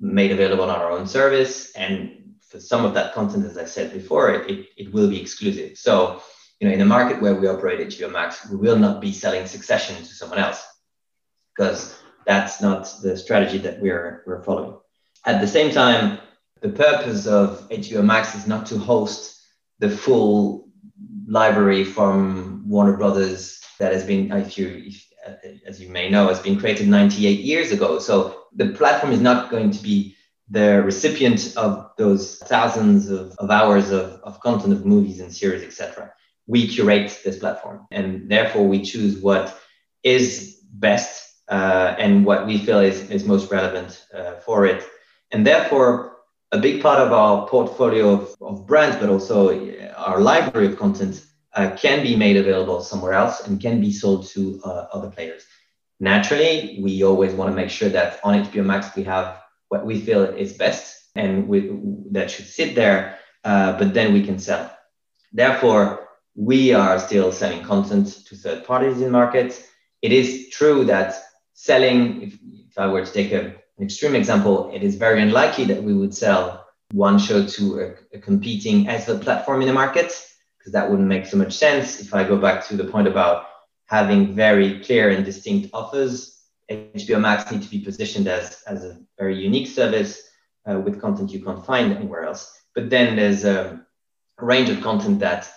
made 0.00 0.32
available 0.32 0.64
on 0.64 0.70
our 0.70 0.90
own 0.90 1.06
service. 1.06 1.72
And 1.72 2.34
for 2.40 2.60
some 2.60 2.84
of 2.84 2.94
that 2.94 3.14
content, 3.14 3.44
as 3.44 3.58
I 3.58 3.64
said 3.64 3.92
before, 3.92 4.30
it, 4.30 4.66
it 4.76 4.92
will 4.92 5.08
be 5.08 5.20
exclusive. 5.20 5.76
So, 5.78 6.22
you 6.60 6.68
know, 6.68 6.72
in 6.72 6.78
the 6.78 6.86
market 6.86 7.20
where 7.20 7.34
we 7.34 7.48
operate 7.48 7.86
HBO 7.88 8.10
Max, 8.10 8.48
we 8.48 8.56
will 8.56 8.78
not 8.78 9.00
be 9.00 9.12
selling 9.12 9.46
Succession 9.46 9.96
to 9.96 10.04
someone 10.14 10.38
else 10.38 10.64
because 11.54 11.98
that's 12.26 12.60
not 12.60 12.92
the 13.02 13.16
strategy 13.16 13.58
that 13.58 13.80
we're, 13.80 14.22
we're 14.26 14.42
following. 14.42 14.78
At 15.24 15.40
the 15.40 15.46
same 15.46 15.70
time, 15.72 16.18
the 16.60 16.68
purpose 16.68 17.26
of 17.26 17.68
HBO 17.68 18.04
Max 18.04 18.34
is 18.34 18.46
not 18.46 18.66
to 18.66 18.78
host 18.78 19.42
the 19.78 19.90
full 19.90 20.68
library 21.26 21.84
from 21.84 22.64
Warner 22.66 22.96
Brothers 22.96 23.60
that 23.78 23.92
has 23.92 24.04
been, 24.04 24.32
if 24.32 24.56
you, 24.56 24.84
if, 24.86 25.06
as 25.66 25.80
you 25.80 25.88
may 25.88 26.08
know, 26.08 26.28
has 26.28 26.40
been 26.40 26.58
created 26.58 26.88
98 26.88 27.40
years 27.40 27.72
ago. 27.72 27.98
So 27.98 28.45
the 28.56 28.68
platform 28.70 29.12
is 29.12 29.20
not 29.20 29.50
going 29.50 29.70
to 29.70 29.82
be 29.82 30.16
the 30.48 30.82
recipient 30.82 31.54
of 31.56 31.90
those 31.98 32.38
thousands 32.38 33.10
of, 33.10 33.32
of 33.38 33.50
hours 33.50 33.90
of, 33.90 34.20
of 34.22 34.40
content 34.40 34.72
of 34.72 34.86
movies 34.86 35.20
and 35.20 35.32
series, 35.32 35.62
etc. 35.62 36.12
We 36.46 36.68
curate 36.68 37.20
this 37.24 37.38
platform, 37.38 37.86
and 37.90 38.30
therefore 38.30 38.66
we 38.66 38.82
choose 38.82 39.18
what 39.18 39.58
is 40.02 40.60
best 40.72 41.26
uh, 41.48 41.94
and 41.98 42.24
what 42.24 42.46
we 42.46 42.58
feel 42.58 42.80
is, 42.80 43.10
is 43.10 43.24
most 43.24 43.50
relevant 43.50 44.04
uh, 44.14 44.36
for 44.36 44.66
it. 44.66 44.84
And 45.32 45.46
therefore, 45.46 46.16
a 46.52 46.58
big 46.58 46.80
part 46.80 47.00
of 47.00 47.12
our 47.12 47.48
portfolio 47.48 48.10
of, 48.10 48.36
of 48.40 48.66
brands, 48.66 48.96
but 48.96 49.08
also 49.08 49.74
our 49.96 50.20
library 50.20 50.68
of 50.68 50.78
content 50.78 51.24
uh, 51.54 51.70
can 51.76 52.02
be 52.02 52.14
made 52.14 52.36
available 52.36 52.80
somewhere 52.80 53.14
else 53.14 53.46
and 53.46 53.60
can 53.60 53.80
be 53.80 53.92
sold 53.92 54.26
to 54.28 54.60
uh, 54.64 54.86
other 54.92 55.10
players. 55.10 55.44
Naturally, 55.98 56.78
we 56.80 57.02
always 57.04 57.32
want 57.32 57.50
to 57.50 57.56
make 57.56 57.70
sure 57.70 57.88
that 57.88 58.20
on 58.22 58.44
HBO 58.44 58.64
Max 58.64 58.94
we 58.94 59.02
have 59.04 59.42
what 59.68 59.86
we 59.86 60.00
feel 60.00 60.24
is 60.24 60.52
best 60.52 61.10
and 61.14 61.48
we, 61.48 61.72
that 62.10 62.30
should 62.30 62.46
sit 62.46 62.74
there, 62.74 63.18
uh, 63.44 63.78
but 63.78 63.94
then 63.94 64.12
we 64.12 64.22
can 64.22 64.38
sell. 64.38 64.70
Therefore, 65.32 66.08
we 66.34 66.74
are 66.74 66.98
still 66.98 67.32
selling 67.32 67.64
content 67.64 68.24
to 68.26 68.36
third 68.36 68.64
parties 68.64 69.00
in 69.00 69.10
markets. 69.10 69.66
It 70.02 70.12
is 70.12 70.50
true 70.50 70.84
that 70.84 71.14
selling, 71.54 72.22
if, 72.22 72.38
if 72.52 72.78
I 72.78 72.86
were 72.86 73.04
to 73.04 73.12
take 73.12 73.32
a, 73.32 73.46
an 73.78 73.84
extreme 73.84 74.14
example, 74.14 74.70
it 74.74 74.82
is 74.82 74.96
very 74.96 75.22
unlikely 75.22 75.64
that 75.64 75.82
we 75.82 75.94
would 75.94 76.14
sell 76.14 76.66
one 76.92 77.18
show 77.18 77.46
to 77.46 77.80
a, 77.80 78.16
a 78.16 78.20
competing 78.20 78.84
SVOD 78.84 79.22
platform 79.22 79.62
in 79.62 79.68
the 79.68 79.74
market, 79.74 80.12
because 80.58 80.72
that 80.72 80.88
wouldn't 80.88 81.08
make 81.08 81.26
so 81.26 81.38
much 81.38 81.54
sense. 81.56 82.00
If 82.00 82.14
I 82.14 82.22
go 82.24 82.36
back 82.36 82.66
to 82.68 82.76
the 82.76 82.84
point 82.84 83.08
about 83.08 83.46
having 83.86 84.34
very 84.34 84.80
clear 84.80 85.10
and 85.10 85.24
distinct 85.24 85.70
offers, 85.72 86.44
HBO 86.70 87.20
Max 87.20 87.50
need 87.50 87.62
to 87.62 87.70
be 87.70 87.78
positioned 87.78 88.26
as, 88.26 88.62
as 88.66 88.84
a 88.84 88.98
very 89.18 89.40
unique 89.40 89.68
service 89.68 90.22
uh, 90.68 90.78
with 90.78 91.00
content 91.00 91.30
you 91.30 91.42
can't 91.42 91.64
find 91.64 91.92
anywhere 91.92 92.24
else. 92.24 92.60
But 92.74 92.90
then 92.90 93.16
there's 93.16 93.44
a 93.44 93.86
range 94.38 94.68
of 94.68 94.82
content 94.82 95.20
that 95.20 95.50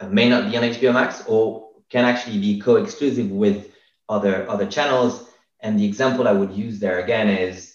uh, 0.00 0.08
may 0.08 0.28
not 0.28 0.50
be 0.50 0.56
on 0.56 0.64
HBO 0.64 0.92
Max 0.92 1.22
or 1.26 1.68
can 1.90 2.04
actually 2.04 2.38
be 2.38 2.60
co-exclusive 2.60 3.30
with 3.30 3.72
other 4.08 4.48
other 4.50 4.66
channels. 4.66 5.28
And 5.60 5.78
the 5.78 5.86
example 5.86 6.28
I 6.28 6.32
would 6.32 6.52
use 6.52 6.78
there 6.78 7.00
again 7.00 7.28
is 7.28 7.74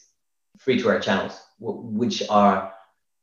free-to-air 0.60 1.00
channels, 1.00 1.40
which 1.60 2.24
are 2.30 2.74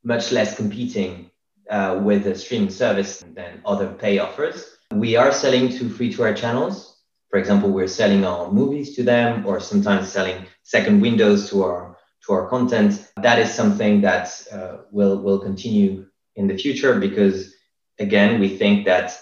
much 0.03 0.33
less 0.33 0.57
competing 0.57 1.31
uh, 1.71 2.01
with 2.03 2.27
a 2.27 2.35
streaming 2.35 2.71
service 2.71 3.23
than 3.35 3.63
other 3.65 3.89
pay 3.89 4.19
offers. 4.19 4.77
We 4.93 5.17
are 5.17 5.33
selling 5.33 5.69
to 5.79 5.89
free-to-air 5.89 6.35
channels. 6.35 6.99
For 7.31 7.39
example, 7.39 7.71
we're 7.71 7.87
selling 7.87 8.25
our 8.25 8.51
movies 8.51 8.97
to 8.97 9.03
them, 9.03 9.47
or 9.47 9.61
sometimes 9.61 10.11
selling 10.11 10.47
second 10.63 11.01
windows 11.01 11.49
to 11.51 11.63
our 11.63 11.97
to 12.27 12.33
our 12.33 12.49
content. 12.49 13.09
That 13.17 13.39
is 13.39 13.55
something 13.55 14.01
that 14.01 14.27
uh, 14.53 14.79
will 14.91 15.23
will 15.23 15.39
continue 15.39 16.07
in 16.37 16.49
the 16.49 16.57
future 16.57 16.99
because 16.99 17.55
again, 18.01 18.41
we 18.41 18.57
think 18.57 18.87
that 18.87 19.17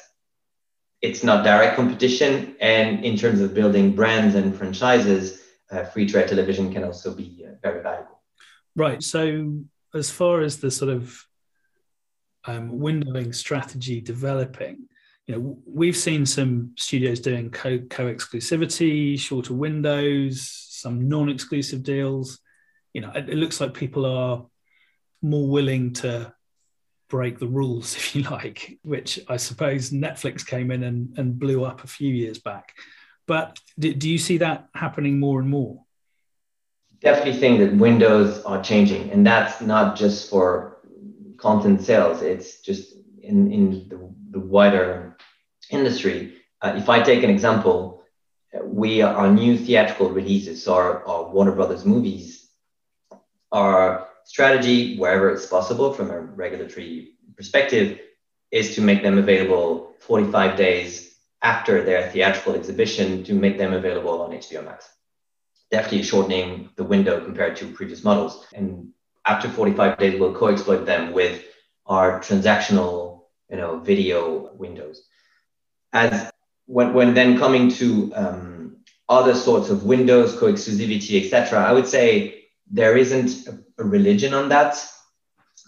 it's 1.03 1.23
not 1.23 1.45
direct 1.45 1.77
competition. 1.77 2.57
And 2.61 3.05
in 3.05 3.17
terms 3.17 3.41
of 3.41 3.55
building 3.55 3.95
brands 3.95 4.35
and 4.35 4.57
franchises, 4.57 5.43
uh, 5.71 5.85
free 5.85 6.07
to 6.07 6.19
air 6.19 6.27
television 6.27 6.73
can 6.73 6.85
also 6.85 7.15
be 7.15 7.45
uh, 7.47 7.57
very 7.63 7.83
valuable. 7.83 8.23
Right. 8.75 9.03
So, 9.03 9.65
as 9.95 10.11
far 10.11 10.41
as 10.41 10.59
the 10.59 10.71
sort 10.71 10.91
of 10.91 11.27
um, 12.45 12.71
windowing 12.71 13.35
strategy 13.35 14.01
developing, 14.01 14.89
you 15.29 15.37
know, 15.37 15.59
we've 15.67 15.97
seen 15.97 16.25
some 16.25 16.73
studios 16.77 17.21
doing 17.21 17.51
co 17.51 17.79
co-exclusivity 17.91 19.19
shorter 19.21 19.53
windows, 19.53 20.51
some 20.71 21.07
non 21.07 21.29
exclusive 21.29 21.83
deals. 21.83 22.41
You 22.95 23.03
know, 23.03 23.13
it, 23.15 23.29
it 23.29 23.35
looks 23.37 23.61
like 23.61 23.75
people 23.75 24.07
are 24.07 24.47
more 25.21 25.47
willing 25.47 25.93
to 25.95 26.33
break 27.11 27.39
the 27.39 27.47
rules, 27.47 27.95
if 27.97 28.17
you 28.17 28.23
like, 28.23 28.79
which 28.83 29.21
I 29.29 29.37
suppose 29.37 29.91
Netflix 29.91 30.47
came 30.47 30.71
in 30.71 30.83
and, 30.83 31.19
and 31.19 31.39
blew 31.39 31.63
up 31.63 31.85
a 31.85 31.89
few 31.89 32.13
years 32.13 32.39
back. 32.39 32.75
But 33.27 33.61
do, 33.79 33.93
do 33.93 34.09
you 34.09 34.17
see 34.17 34.39
that 34.39 34.69
happening 34.75 35.21
more 35.21 35.41
and 35.41 35.51
more? 35.51 35.85
Definitely 37.01 37.39
think 37.39 37.59
that 37.61 37.77
windows 37.77 38.43
are 38.45 38.63
changing, 38.63 39.11
and 39.11 39.27
that's 39.27 39.61
not 39.61 39.95
just 39.95 40.31
for 40.31 40.79
content 41.37 41.83
sales. 41.83 42.23
It's 42.23 42.63
just 42.63 42.95
in, 43.23 43.53
in 43.53 43.89
the, 43.91 44.11
the 44.31 44.41
wider 44.41 45.08
industry. 45.71 46.35
Uh, 46.61 46.75
if 46.77 46.89
I 46.89 47.03
take 47.03 47.23
an 47.23 47.31
example, 47.31 48.03
we 48.63 49.03
our 49.03 49.31
new 49.31 49.59
theatrical 49.59 50.11
releases, 50.11 50.67
our, 50.69 51.05
our 51.07 51.31
Warner 51.31 51.53
Brothers 51.53 51.85
movies, 51.85 52.49
our 53.53 54.09
strategy, 54.25 54.97
wherever 54.99 55.31
it's 55.31 55.47
possible 55.47 55.93
from 55.93 56.11
a 56.11 56.21
regulatory 56.21 57.15
perspective, 57.37 57.99
is 58.51 58.75
to 58.75 58.81
make 58.81 59.03
them 59.03 59.19
available 59.19 59.95
45 60.01 60.57
days 60.57 61.17
after 61.43 61.85
their 61.85 62.11
theatrical 62.11 62.55
exhibition 62.55 63.23
to 63.25 63.35
make 63.35 63.59
them 63.59 63.73
available 63.73 64.23
on 64.23 64.33
HBO 64.33 64.65
Max. 64.65 64.89
Definitely 65.71 66.03
shortening 66.03 66.71
the 66.77 66.85
window 66.85 67.23
compared 67.25 67.57
to 67.57 67.73
previous 67.73 68.03
models. 68.03 68.47
And 68.55 68.91
after 69.27 69.49
45 69.49 69.99
days, 69.99 70.19
we'll 70.19 70.35
co-exploit 70.35 70.87
them 70.87 71.13
with 71.13 71.45
our 71.87 72.21
transactional, 72.21 73.23
you 73.51 73.57
know, 73.57 73.79
video 73.79 74.53
windows. 74.55 75.03
As 75.93 76.31
when, 76.67 76.93
when 76.93 77.15
then 77.15 77.39
coming 77.39 77.71
to 77.71 78.13
um, 78.15 78.77
other 79.09 79.35
sorts 79.35 79.71
of 79.71 79.85
windows, 79.85 80.39
co-exclusivity, 80.39 81.25
etc., 81.25 81.61
I 81.61 81.73
would 81.73 81.87
say 81.87 82.45
there 82.71 82.97
isn't 82.97 83.49
a, 83.49 83.85
religion 83.85 84.35
on 84.35 84.49
that. 84.51 84.77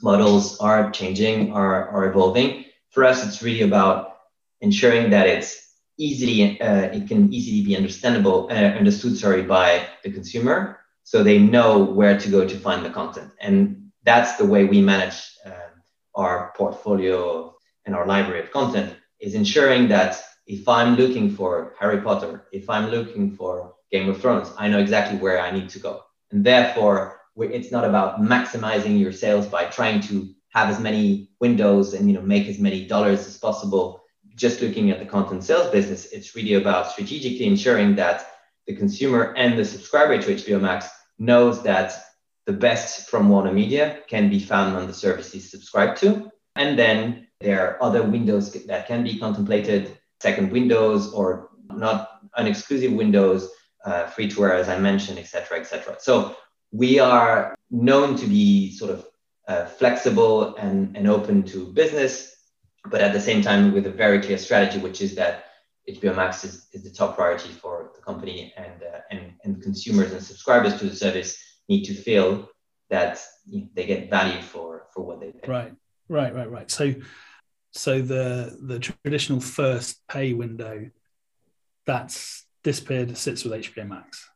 Models 0.03 0.59
are 0.61 0.91
changing, 0.91 1.53
are, 1.53 1.89
are 1.89 2.11
evolving. 2.11 2.65
For 2.91 3.05
us, 3.05 3.27
it's 3.27 3.43
really 3.43 3.63
about 3.63 4.17
ensuring 4.61 5.11
that 5.11 5.27
it's 5.27 5.75
easily, 5.99 6.61
uh, 6.61 6.91
it 6.93 7.09
can 7.09 7.33
easily 7.33 7.63
be 7.63 7.77
understandable, 7.77 8.49
uh, 8.51 8.55
understood, 8.55 9.17
sorry, 9.17 9.43
by 9.43 9.87
the 10.03 10.11
consumer, 10.11 10.81
so 11.05 11.23
they 11.23 11.39
know 11.39 11.79
where 11.79 12.19
to 12.19 12.29
go 12.29 12.47
to 12.47 12.59
find 12.59 12.85
the 12.85 12.91
content. 12.91 13.31
And 13.41 13.91
that's 14.03 14.37
the 14.37 14.45
way 14.45 14.65
we 14.65 14.81
manage 14.81 15.37
uh, 15.47 15.71
our 16.15 16.53
portfolio 16.57 17.55
and 17.87 17.95
our 17.95 18.07
library 18.07 18.41
of 18.41 18.51
content 18.51 18.97
is 19.21 19.35
ensuring 19.35 19.89
that 19.89 20.21
if 20.47 20.69
I'm 20.69 20.97
looking 20.97 21.31
for 21.31 21.75
Harry 21.79 22.01
Potter, 22.01 22.47
if 22.53 22.69
I'm 22.69 22.91
looking 22.91 23.37
for 23.37 23.75
Game 23.93 24.09
of 24.09 24.21
Thrones, 24.21 24.51
I 24.59 24.69
know 24.69 24.79
exactly 24.79 25.19
where 25.19 25.41
I 25.41 25.51
need 25.51 25.69
to 25.71 25.79
go. 25.79 26.03
And 26.31 26.45
therefore, 26.45 27.21
it's 27.37 27.71
not 27.71 27.85
about 27.85 28.21
maximizing 28.21 28.99
your 28.99 29.13
sales 29.13 29.47
by 29.47 29.65
trying 29.67 30.01
to 30.03 30.35
have 30.51 30.69
as 30.69 30.81
many 30.81 31.31
windows 31.41 31.95
and 31.95 32.09
you 32.09 32.15
know 32.15 32.23
make 32.23 32.47
as 32.49 32.59
many 32.59 32.87
dollars 32.87 33.27
as 33.27 33.39
possible 33.39 34.03
just 34.35 34.61
looking 34.61 34.91
at 34.91 34.99
the 34.99 35.07
content 35.07 35.43
sales 35.45 35.71
business 35.71 36.07
it's 36.07 36.35
really 36.35 36.55
about 36.55 36.91
strategically 36.91 37.47
ensuring 37.47 37.95
that 37.95 38.27
the 38.67 38.75
consumer 38.75 39.35
and 39.37 39.59
the 39.59 39.65
subscriber 39.65 40.21
to 40.21 40.35
hbo 40.35 40.61
max 40.61 40.89
knows 41.19 41.63
that 41.63 41.93
the 42.47 42.53
best 42.53 43.09
from 43.09 43.29
warner 43.29 43.53
media 43.53 44.01
can 44.09 44.29
be 44.29 44.41
found 44.41 44.77
on 44.77 44.87
the 44.87 44.95
service 44.95 45.33
he's 45.33 45.51
subscribed 45.51 45.99
to 45.99 46.31
and 46.57 46.79
then 46.79 47.27
there 47.41 47.67
are 47.67 47.83
other 47.83 48.03
windows 48.03 48.53
that 48.53 48.87
can 48.87 49.03
be 49.03 49.19
contemplated 49.19 49.99
second 50.21 50.53
windows 50.53 51.13
or 51.13 51.51
not 51.71 52.21
unexclusive 52.39 52.95
windows 52.95 53.51
uh, 53.85 54.07
free 54.07 54.29
to 54.29 54.45
air, 54.45 54.55
as 54.55 54.69
I 54.69 54.79
mentioned, 54.79 55.19
et 55.19 55.27
cetera, 55.27 55.59
et 55.59 55.65
cetera. 55.65 55.97
So 55.99 56.37
we 56.71 56.99
are 56.99 57.55
known 57.71 58.17
to 58.17 58.27
be 58.27 58.73
sort 58.73 58.91
of 58.91 59.07
uh, 59.49 59.65
flexible 59.65 60.55
and, 60.57 60.97
and 60.97 61.09
open 61.09 61.43
to 61.45 61.73
business, 61.73 62.37
but 62.87 63.01
at 63.01 63.13
the 63.13 63.21
same 63.21 63.43
time 63.43 63.73
with 63.73 63.87
a 63.87 63.91
very 63.91 64.21
clear 64.21 64.39
strategy, 64.39 64.79
which 64.79 65.01
is 65.01 65.15
that 65.15 65.47
HBO 65.89 66.15
Max 66.15 66.45
is, 66.45 66.69
is 66.73 66.85
the 66.85 66.91
top 66.91 67.17
priority 67.17 67.49
for 67.49 67.91
the 67.97 68.03
company 68.03 68.53
and, 68.57 68.83
uh, 68.83 69.01
and, 69.11 69.33
and 69.45 69.63
consumers 69.63 70.13
and 70.13 70.23
subscribers 70.23 70.79
to 70.79 70.85
the 70.85 70.95
service 70.95 71.39
need 71.69 71.85
to 71.85 71.95
feel 71.95 72.51
that 72.91 73.21
they 73.75 73.87
get 73.87 74.11
value 74.11 74.43
for, 74.43 74.87
for 74.93 75.03
what 75.03 75.21
they 75.21 75.31
pay. 75.31 75.51
Right, 75.51 75.73
right, 76.09 76.35
right, 76.35 76.51
right. 76.51 76.71
So, 76.71 76.95
so 77.73 78.01
the, 78.01 78.57
the 78.61 78.79
traditional 78.79 79.41
first 79.41 80.01
pay 80.09 80.33
window, 80.33 80.91
that's 81.87 82.45
disappeared 82.63 83.17
sits 83.17 83.45
with 83.45 83.53
HBO 83.53 83.89
Max. 83.89 84.29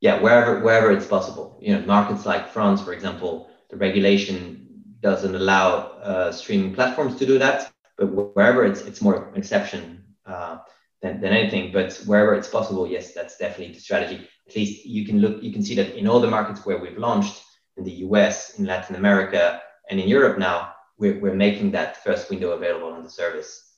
Yeah, 0.00 0.20
wherever 0.20 0.60
wherever 0.60 0.92
it's 0.92 1.06
possible. 1.06 1.58
You 1.60 1.74
know, 1.74 1.86
markets 1.86 2.26
like 2.26 2.48
France, 2.50 2.82
for 2.82 2.92
example, 2.92 3.48
the 3.70 3.76
regulation 3.76 4.66
doesn't 5.00 5.34
allow 5.34 5.92
uh, 6.02 6.32
streaming 6.32 6.74
platforms 6.74 7.16
to 7.16 7.26
do 7.26 7.38
that. 7.38 7.72
But 7.96 8.08
wherever 8.08 8.64
it's 8.64 8.82
it's 8.82 9.00
more 9.00 9.32
exception 9.34 10.04
uh, 10.26 10.58
than, 11.00 11.20
than 11.20 11.32
anything. 11.32 11.72
But 11.72 11.96
wherever 12.06 12.34
it's 12.34 12.48
possible, 12.48 12.86
yes, 12.86 13.14
that's 13.14 13.38
definitely 13.38 13.74
the 13.74 13.80
strategy. 13.80 14.28
At 14.46 14.54
least 14.54 14.84
you 14.84 15.06
can 15.06 15.20
look, 15.20 15.42
you 15.42 15.52
can 15.52 15.64
see 15.64 15.74
that 15.76 15.96
in 15.96 16.06
all 16.06 16.20
the 16.20 16.30
markets 16.30 16.64
where 16.66 16.78
we've 16.78 16.98
launched, 16.98 17.42
in 17.76 17.84
the 17.84 17.92
US, 18.06 18.58
in 18.58 18.66
Latin 18.66 18.96
America, 18.96 19.60
and 19.88 19.98
in 19.98 20.08
Europe 20.08 20.38
now, 20.38 20.72
we're, 20.98 21.18
we're 21.20 21.34
making 21.34 21.72
that 21.72 22.02
first 22.02 22.30
window 22.30 22.50
available 22.50 22.88
on 22.88 23.02
the 23.02 23.10
service. 23.10 23.76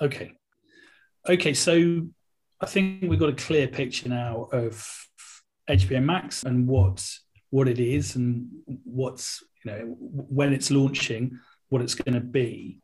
Okay, 0.00 0.32
Okay, 1.28 1.54
so 1.54 2.06
I 2.60 2.66
think 2.66 3.02
we've 3.02 3.18
got 3.18 3.30
a 3.30 3.34
clear 3.34 3.66
picture 3.66 4.08
now 4.08 4.48
of 4.52 4.86
HBO 5.68 6.02
Max 6.02 6.44
and 6.44 6.68
what 6.68 7.04
what 7.50 7.68
it 7.68 7.80
is 7.80 8.14
and 8.14 8.48
what's 8.84 9.42
you 9.64 9.72
know 9.72 9.96
when 9.98 10.52
it's 10.52 10.70
launching, 10.70 11.38
what 11.68 11.82
it's 11.82 11.96
going 11.96 12.14
to 12.14 12.20
be. 12.20 12.80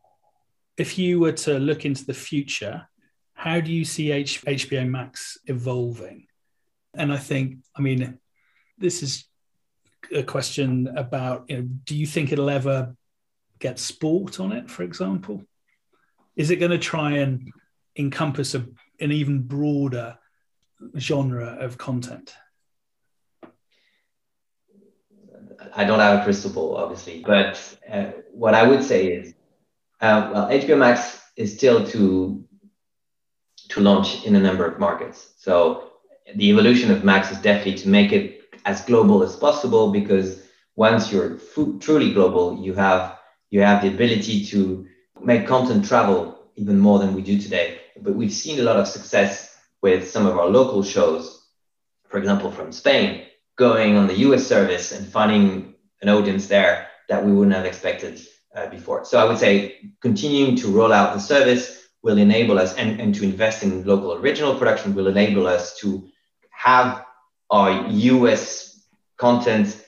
If 0.77 0.99
you 0.99 1.21
were 1.21 1.33
to 1.33 1.61
look 1.61 1.85
into 1.85 2.05
the 2.05 2.15
future, 2.15 2.89
how 3.35 3.61
do 3.61 3.73
you 3.73 3.85
see 3.85 4.11
H- 4.11 4.43
HBO 4.43 4.89
Max 4.89 5.39
evolving? 5.47 6.27
And 6.95 7.13
I 7.13 7.19
think, 7.19 7.59
I 7.77 7.81
mean, 7.81 8.19
this 8.77 9.05
is 9.05 9.25
a 10.15 10.23
question 10.23 10.89
about 10.97 11.45
you 11.49 11.57
know, 11.57 11.63
do 11.85 11.95
you 11.97 12.07
think 12.07 12.33
it'll 12.33 12.51
ever 12.51 12.97
get 13.59 13.79
sport 13.79 14.41
on 14.41 14.53
it, 14.53 14.71
for 14.71 14.83
example? 14.83 15.45
Is 16.37 16.51
it 16.51 16.57
going 16.57 16.73
to 16.73 16.79
try 16.79 17.13
and 17.19 17.53
encompass 17.97 18.55
a, 18.55 18.67
an 19.01 19.13
even 19.13 19.43
broader 19.43 20.19
genre 20.99 21.57
of 21.61 21.79
content? 21.79 22.35
I 25.75 25.85
don't 25.85 26.01
have 26.01 26.21
a 26.21 26.25
crystal 26.25 26.51
ball, 26.51 26.77
obviously, 26.77 27.23
but 27.25 27.61
uh, 27.91 28.13
what 28.33 28.55
I 28.55 28.67
would 28.67 28.83
say 28.83 29.07
is 29.07 29.35
Uh, 30.03 30.31
well, 30.33 30.49
HBO 30.49 30.77
Max 30.79 31.21
is 31.37 31.55
still 31.55 31.87
to 31.87 32.45
to 33.69 33.81
launch 33.81 34.27
in 34.27 34.35
a 34.35 34.41
number 34.41 34.67
of 34.67 34.79
markets. 34.79 35.33
So 35.39 35.93
the 36.35 36.51
evolution 36.51 36.91
of 36.91 37.05
Max 37.05 37.31
is 37.31 37.39
definitely 37.39 37.77
to 37.83 37.89
make 37.89 38.13
it 38.13 38.42
as 38.65 38.81
global 38.83 39.23
as 39.23 39.37
possible 39.37 39.91
because 39.91 40.43
once 40.77 41.13
you're 41.13 41.37
f- 41.37 41.81
truly 41.81 42.13
global, 42.13 42.59
you 42.63 42.75
have 42.75 43.19
you 43.51 43.61
have 43.61 43.83
the 43.83 43.89
ability 43.89 44.45
to 44.47 44.87
make 45.21 45.47
content 45.47 45.85
travel 45.85 46.51
even 46.57 46.79
more 46.79 46.99
than 46.99 47.15
we 47.15 47.23
do 47.23 47.39
today. 47.39 47.81
But 48.01 48.15
we've 48.15 48.33
seen 48.33 48.59
a 48.59 48.63
lot 48.63 48.77
of 48.77 48.89
success 48.89 49.59
with 49.83 50.11
some 50.11 50.27
of 50.27 50.39
our 50.39 50.47
local 50.49 50.83
shows, 50.83 51.47
for 52.09 52.19
example, 52.19 52.51
from 52.51 52.73
Spain, 52.73 53.27
going 53.57 53.97
on 53.97 54.07
the 54.07 54.17
US 54.27 54.47
service 54.47 54.93
and 54.93 55.07
finding 55.07 55.75
an 56.01 56.09
audience 56.09 56.47
there 56.47 56.89
that 57.09 57.25
we 57.25 57.33
wouldn't 57.33 57.55
have 57.55 57.67
expected 57.67 58.21
uh, 58.57 58.67
before. 58.69 59.05
So 59.05 59.19
I 59.19 59.25
would 59.25 59.39
say 59.39 59.93
continuing 60.01 60.57
to 60.57 60.69
roll 60.69 60.93
out 60.93 61.15
the 61.15 61.21
service 61.21 61.89
will 62.03 62.19
enable 62.19 62.59
us 62.59 62.75
and, 62.75 63.01
and 63.01 63.15
to 63.15 63.25
invest 63.25 63.63
in 63.63 63.85
local 63.85 64.15
original 64.15 64.57
production 64.57 64.95
will 64.95 65.07
enable 65.09 65.47
us 65.47 65.79
to 65.79 66.09
have 66.51 67.05
our 67.53 67.87
US 67.91 68.89
content 69.19 69.79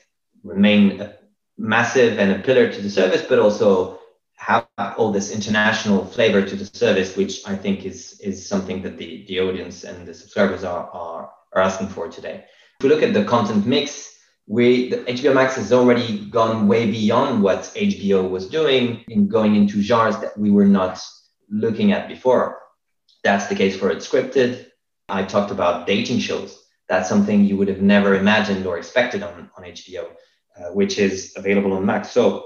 remain 0.43 1.09
massive 1.57 2.19
and 2.19 2.31
a 2.31 2.39
pillar 2.39 2.71
to 2.71 2.81
the 2.81 2.89
service, 2.89 3.23
but 3.27 3.39
also 3.39 3.99
have 4.37 4.67
all 4.97 5.11
this 5.11 5.31
international 5.31 6.05
flavor 6.05 6.45
to 6.45 6.55
the 6.55 6.65
service, 6.65 7.17
which 7.17 7.45
I 7.47 7.55
think 7.55 7.85
is 7.85 8.19
is 8.19 8.47
something 8.47 8.83
that 8.83 8.97
the, 8.97 9.25
the 9.27 9.39
audience 9.39 9.83
and 9.83 10.07
the 10.07 10.13
subscribers 10.13 10.63
are, 10.63 10.89
are, 10.91 11.31
are 11.53 11.61
asking 11.61 11.89
for 11.89 12.07
today. 12.07 12.45
If 12.79 12.83
we 12.83 12.89
look 12.89 13.01
at 13.01 13.13
the 13.13 13.23
content 13.23 13.65
mix, 13.65 14.13
we 14.47 14.89
the 14.89 14.97
HBO 14.97 15.33
Max 15.33 15.55
has 15.55 15.73
already 15.73 16.25
gone 16.29 16.67
way 16.67 16.91
beyond 16.91 17.41
what 17.41 17.71
HBO 17.75 18.29
was 18.29 18.47
doing 18.47 19.03
in 19.07 19.27
going 19.27 19.55
into 19.55 19.81
genres 19.81 20.19
that 20.19 20.37
we 20.37 20.51
were 20.51 20.67
not 20.67 21.01
looking 21.49 21.93
at 21.93 22.07
before. 22.07 22.59
That's 23.23 23.47
the 23.47 23.55
case 23.55 23.75
for 23.75 23.89
scripted. 23.95 24.67
I 25.09 25.23
talked 25.23 25.51
about 25.51 25.87
dating 25.87 26.19
shows. 26.19 26.64
That's 26.87 27.09
something 27.09 27.43
you 27.43 27.57
would 27.57 27.67
have 27.67 27.81
never 27.81 28.15
imagined 28.15 28.65
or 28.65 28.77
expected 28.77 29.23
on, 29.23 29.49
on 29.57 29.63
HBO, 29.63 30.07
uh, 30.57 30.69
which 30.71 30.97
is 30.99 31.33
available 31.35 31.73
on 31.73 31.85
Max. 31.85 32.11
So 32.11 32.45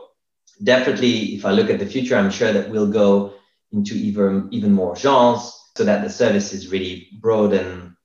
definitely, 0.64 1.36
if 1.36 1.46
I 1.46 1.52
look 1.52 1.70
at 1.70 1.80
the 1.80 1.86
future, 1.86 2.16
I'm 2.16 2.32
sure 2.32 2.54
that 2.54 2.70
we'll 2.70 2.92
go 2.92 3.34
into 3.72 3.96
even, 3.96 4.48
even 4.52 4.72
more 4.72 4.96
genres 4.96 5.56
so 5.76 5.84
that 5.84 6.04
the 6.04 6.10
service 6.10 6.54
is 6.54 6.72
really 6.72 7.10
broad 7.20 7.54
and 7.54 7.96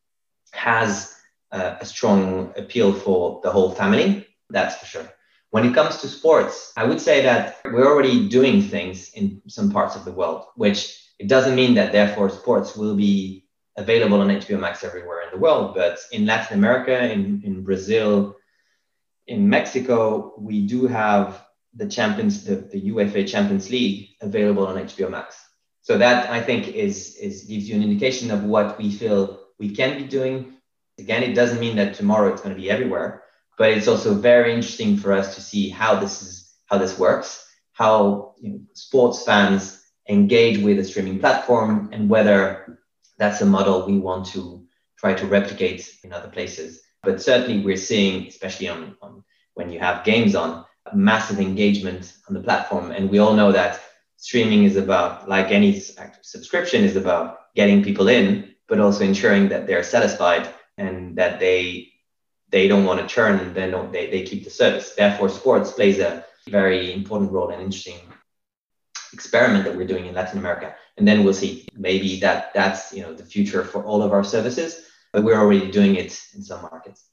has 0.52 1.14
uh, 1.52 1.76
a 1.80 1.86
strong 1.86 2.52
appeal 2.56 2.92
for 2.92 3.40
the 3.42 3.50
whole 3.50 3.72
family. 3.72 4.26
That's 4.50 4.76
for 4.76 4.86
sure. 4.86 5.08
When 5.50 5.64
it 5.64 5.74
comes 5.74 5.98
to 5.98 6.08
sports, 6.08 6.72
I 6.76 6.84
would 6.84 7.00
say 7.00 7.22
that 7.22 7.58
we're 7.64 7.86
already 7.86 8.28
doing 8.28 8.60
things 8.60 9.10
in 9.10 9.40
some 9.46 9.70
parts 9.70 9.94
of 9.94 10.04
the 10.04 10.12
world, 10.12 10.46
which 10.56 11.00
it 11.18 11.28
doesn't 11.28 11.54
mean 11.54 11.74
that 11.74 11.92
therefore 11.92 12.28
sports 12.28 12.76
will 12.76 12.96
be 12.96 13.43
available 13.76 14.20
on 14.20 14.28
HBO 14.28 14.60
Max 14.60 14.84
everywhere 14.84 15.22
in 15.22 15.30
the 15.32 15.38
world. 15.38 15.74
But 15.74 15.98
in 16.12 16.26
Latin 16.26 16.58
America, 16.58 17.10
in, 17.10 17.42
in 17.44 17.62
Brazil, 17.64 18.36
in 19.26 19.48
Mexico, 19.48 20.34
we 20.38 20.66
do 20.66 20.86
have 20.86 21.44
the 21.74 21.88
champions, 21.88 22.44
the, 22.44 22.56
the 22.56 22.80
UEFA 22.90 23.26
Champions 23.26 23.70
League 23.70 24.10
available 24.20 24.66
on 24.66 24.76
HBO 24.76 25.10
Max. 25.10 25.36
So 25.82 25.98
that 25.98 26.30
I 26.30 26.40
think 26.40 26.68
is, 26.68 27.16
is 27.16 27.44
gives 27.44 27.68
you 27.68 27.76
an 27.76 27.82
indication 27.82 28.30
of 28.30 28.44
what 28.44 28.78
we 28.78 28.90
feel 28.90 29.40
we 29.58 29.74
can 29.74 29.98
be 29.98 30.04
doing. 30.04 30.54
Again, 30.98 31.22
it 31.22 31.34
doesn't 31.34 31.60
mean 31.60 31.76
that 31.76 31.94
tomorrow 31.94 32.32
it's 32.32 32.42
going 32.42 32.54
to 32.54 32.60
be 32.60 32.70
everywhere, 32.70 33.24
but 33.58 33.70
it's 33.70 33.88
also 33.88 34.14
very 34.14 34.54
interesting 34.54 34.96
for 34.96 35.12
us 35.12 35.34
to 35.34 35.40
see 35.40 35.68
how 35.68 35.98
this 35.98 36.22
is 36.22 36.54
how 36.66 36.78
this 36.78 36.98
works, 36.98 37.46
how 37.72 38.34
you 38.40 38.50
know, 38.50 38.60
sports 38.72 39.24
fans 39.24 39.82
engage 40.08 40.58
with 40.58 40.78
a 40.78 40.84
streaming 40.84 41.18
platform, 41.18 41.90
and 41.92 42.08
whether 42.08 42.78
that's 43.18 43.40
a 43.40 43.46
model 43.46 43.86
we 43.86 43.98
want 43.98 44.26
to 44.26 44.66
try 44.98 45.14
to 45.14 45.26
replicate 45.26 45.98
in 46.02 46.12
other 46.12 46.28
places. 46.28 46.82
But 47.02 47.22
certainly, 47.22 47.64
we're 47.64 47.76
seeing, 47.76 48.26
especially 48.26 48.68
on, 48.68 48.96
on 49.02 49.24
when 49.54 49.70
you 49.70 49.78
have 49.78 50.04
games 50.04 50.34
on, 50.34 50.64
massive 50.94 51.40
engagement 51.40 52.12
on 52.28 52.34
the 52.34 52.42
platform. 52.42 52.90
And 52.90 53.10
we 53.10 53.18
all 53.18 53.34
know 53.34 53.52
that 53.52 53.80
streaming 54.16 54.64
is 54.64 54.76
about, 54.76 55.28
like 55.28 55.50
any 55.50 55.80
subscription, 55.80 56.84
is 56.84 56.96
about 56.96 57.38
getting 57.54 57.82
people 57.82 58.08
in, 58.08 58.54
but 58.68 58.80
also 58.80 59.04
ensuring 59.04 59.48
that 59.48 59.66
they're 59.66 59.82
satisfied 59.82 60.48
and 60.76 61.16
that 61.16 61.40
they 61.40 61.90
they 62.50 62.68
don't 62.68 62.84
want 62.84 63.00
to 63.00 63.06
churn 63.12 63.40
and 63.40 63.54
then 63.54 63.90
they, 63.90 64.08
they 64.10 64.22
keep 64.22 64.44
the 64.44 64.50
service. 64.50 64.94
Therefore, 64.94 65.28
sports 65.28 65.72
plays 65.72 65.98
a 65.98 66.24
very 66.48 66.92
important 66.92 67.32
role 67.32 67.50
and 67.50 67.60
interesting 67.60 67.98
experiment 69.12 69.64
that 69.64 69.76
we're 69.76 69.86
doing 69.86 70.06
in 70.06 70.14
Latin 70.14 70.38
America. 70.38 70.76
And 70.96 71.06
then 71.08 71.24
we'll 71.24 71.34
see 71.34 71.66
maybe 71.76 72.20
that 72.20 72.54
that's 72.54 72.92
you 72.92 73.02
know 73.02 73.12
the 73.12 73.24
future 73.24 73.64
for 73.64 73.84
all 73.84 74.02
of 74.02 74.12
our 74.12 74.24
services, 74.24 74.82
but 75.12 75.24
we're 75.24 75.38
already 75.38 75.70
doing 75.70 75.96
it 75.96 76.18
in 76.34 76.42
some 76.42 76.62
markets 76.62 77.08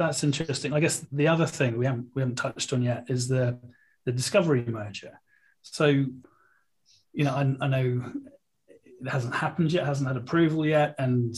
that's 0.00 0.24
interesting. 0.24 0.72
I 0.72 0.80
guess 0.80 1.04
the 1.12 1.28
other 1.28 1.46
thing 1.46 1.76
we 1.76 1.86
haven't 1.86 2.08
we 2.14 2.22
haven't 2.22 2.36
touched 2.36 2.72
on 2.72 2.82
yet 2.82 3.04
is 3.08 3.28
the 3.28 3.58
the 4.06 4.12
Discovery 4.12 4.64
merger. 4.66 5.20
So, 5.62 5.86
you 5.86 7.24
know, 7.24 7.34
I, 7.34 7.54
I 7.60 7.68
know 7.68 8.12
it 8.66 9.08
hasn't 9.08 9.34
happened 9.34 9.72
yet, 9.72 9.84
hasn't 9.84 10.08
had 10.08 10.16
approval 10.16 10.64
yet, 10.64 10.94
and 10.98 11.34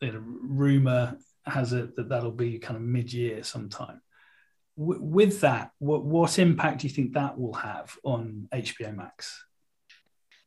you 0.00 0.12
know, 0.12 0.22
rumor 0.24 1.18
has 1.44 1.72
it 1.72 1.96
that 1.96 2.08
that'll 2.08 2.30
be 2.30 2.58
kind 2.58 2.76
of 2.76 2.82
mid-year 2.82 3.42
sometime. 3.42 4.00
W- 4.78 5.02
with 5.02 5.40
that, 5.40 5.72
what 5.78 6.04
what 6.04 6.38
impact 6.38 6.80
do 6.80 6.86
you 6.86 6.94
think 6.94 7.14
that 7.14 7.38
will 7.38 7.54
have 7.54 7.96
on 8.04 8.48
HBO 8.52 8.94
Max? 8.94 9.44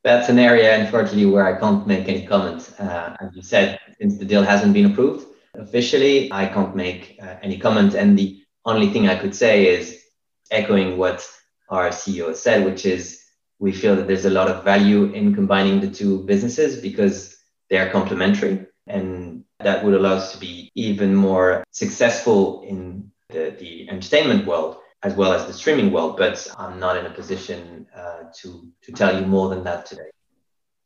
That's 0.04 0.28
an 0.28 0.38
area, 0.38 0.78
unfortunately, 0.78 1.26
where 1.26 1.44
I 1.44 1.58
can't 1.58 1.86
make 1.86 2.08
any 2.08 2.26
comment. 2.26 2.72
Uh, 2.78 3.16
as 3.20 3.34
you 3.34 3.42
said, 3.42 3.80
since 4.00 4.16
the 4.16 4.24
deal 4.24 4.42
hasn't 4.42 4.72
been 4.72 4.86
approved, 4.86 5.26
officially, 5.54 6.32
I 6.32 6.46
can't 6.46 6.76
make 6.76 7.18
uh, 7.20 7.36
any 7.42 7.58
comment. 7.58 7.94
And 7.94 8.18
the 8.18 8.40
only 8.64 8.90
thing 8.90 9.08
I 9.08 9.18
could 9.18 9.34
say 9.34 9.66
is 9.66 10.02
echoing 10.50 10.98
what 10.98 11.28
our 11.68 11.88
CEO 11.90 12.34
said, 12.34 12.64
which 12.64 12.86
is 12.86 13.24
we 13.58 13.72
feel 13.72 13.96
that 13.96 14.06
there's 14.06 14.24
a 14.24 14.30
lot 14.30 14.48
of 14.48 14.64
value 14.64 15.12
in 15.12 15.34
combining 15.34 15.80
the 15.80 15.90
two 15.90 16.24
businesses 16.24 16.80
because 16.80 17.36
they 17.68 17.78
are 17.78 17.90
complementary. 17.90 18.66
And 18.86 19.44
that 19.58 19.84
would 19.84 19.94
allow 19.94 20.14
us 20.14 20.32
to 20.32 20.38
be 20.38 20.70
even 20.74 21.14
more 21.14 21.64
successful 21.72 22.62
in 22.62 23.10
the, 23.30 23.54
the 23.58 23.90
entertainment 23.90 24.46
world 24.46 24.78
as 25.02 25.14
well 25.14 25.32
as 25.32 25.46
the 25.46 25.52
streaming 25.52 25.92
world. 25.92 26.16
But 26.16 26.46
I'm 26.58 26.78
not 26.78 26.96
in 26.96 27.06
a 27.06 27.10
position 27.10 27.86
uh, 27.96 28.24
to, 28.40 28.68
to 28.82 28.92
tell 28.92 29.18
you 29.18 29.26
more 29.26 29.48
than 29.48 29.64
that 29.64 29.86
today. 29.86 30.10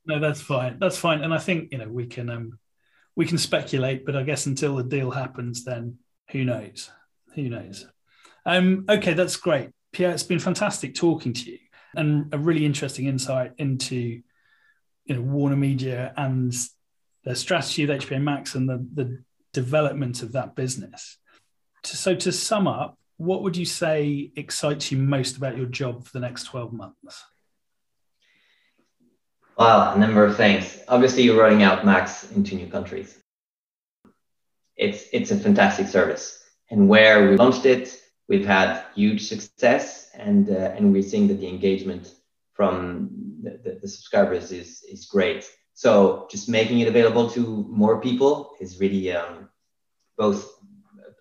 No, 0.06 0.18
that's 0.18 0.40
fine. 0.40 0.78
That's 0.80 0.98
fine. 0.98 1.22
And 1.22 1.32
I 1.32 1.38
think, 1.38 1.72
you 1.72 1.78
know, 1.78 1.88
we 1.88 2.06
can 2.06 2.28
um, 2.28 2.58
we 3.14 3.26
can 3.26 3.38
speculate, 3.38 4.04
but 4.04 4.16
I 4.16 4.22
guess 4.22 4.46
until 4.46 4.76
the 4.76 4.82
deal 4.82 5.10
happens, 5.10 5.64
then 5.64 5.98
who 6.30 6.44
knows? 6.44 6.90
Who 7.34 7.48
knows? 7.48 7.86
Um, 8.44 8.84
okay, 8.88 9.14
that's 9.14 9.36
great. 9.36 9.70
Pierre, 9.92 10.10
it's 10.10 10.22
been 10.22 10.38
fantastic 10.38 10.94
talking 10.94 11.32
to 11.34 11.50
you 11.50 11.58
and 11.94 12.32
a 12.32 12.38
really 12.38 12.64
interesting 12.64 13.06
insight 13.06 13.52
into 13.58 14.22
you 15.04 15.14
know 15.14 15.20
Warner 15.20 15.56
Media 15.56 16.12
and 16.16 16.54
the 17.24 17.36
strategy 17.36 17.84
of 17.84 17.90
HBO 17.90 18.22
Max 18.22 18.54
and 18.54 18.68
the, 18.68 18.86
the 18.94 19.22
development 19.52 20.22
of 20.22 20.32
that 20.32 20.56
business. 20.56 21.18
So 21.84 22.14
to 22.14 22.32
sum 22.32 22.66
up, 22.66 22.98
what 23.16 23.42
would 23.42 23.56
you 23.56 23.64
say 23.64 24.32
excites 24.36 24.90
you 24.90 24.98
most 24.98 25.36
about 25.36 25.56
your 25.56 25.66
job 25.66 26.04
for 26.04 26.12
the 26.12 26.20
next 26.20 26.44
12 26.44 26.72
months? 26.72 27.24
Wow, 29.58 29.94
a 29.94 29.98
number 29.98 30.24
of 30.24 30.36
things. 30.36 30.78
Obviously, 30.88 31.22
you're 31.22 31.40
rolling 31.40 31.62
out 31.62 31.84
Max 31.84 32.30
into 32.32 32.54
new 32.54 32.66
countries. 32.66 33.18
It's 34.76 35.04
it's 35.12 35.30
a 35.30 35.36
fantastic 35.36 35.88
service, 35.88 36.42
and 36.70 36.88
where 36.88 37.28
we 37.28 37.36
launched 37.36 37.66
it, 37.66 38.00
we've 38.28 38.46
had 38.46 38.82
huge 38.94 39.28
success, 39.28 40.10
and 40.14 40.48
uh, 40.48 40.72
and 40.74 40.92
we're 40.92 41.02
seeing 41.02 41.28
that 41.28 41.38
the 41.38 41.48
engagement 41.48 42.14
from 42.54 43.10
the, 43.42 43.60
the, 43.62 43.78
the 43.82 43.88
subscribers 43.88 44.52
is 44.52 44.82
is 44.90 45.04
great. 45.04 45.48
So 45.74 46.26
just 46.30 46.48
making 46.48 46.80
it 46.80 46.88
available 46.88 47.28
to 47.30 47.66
more 47.68 48.00
people 48.00 48.52
is 48.58 48.80
really 48.80 49.12
um, 49.12 49.48
both 50.16 50.50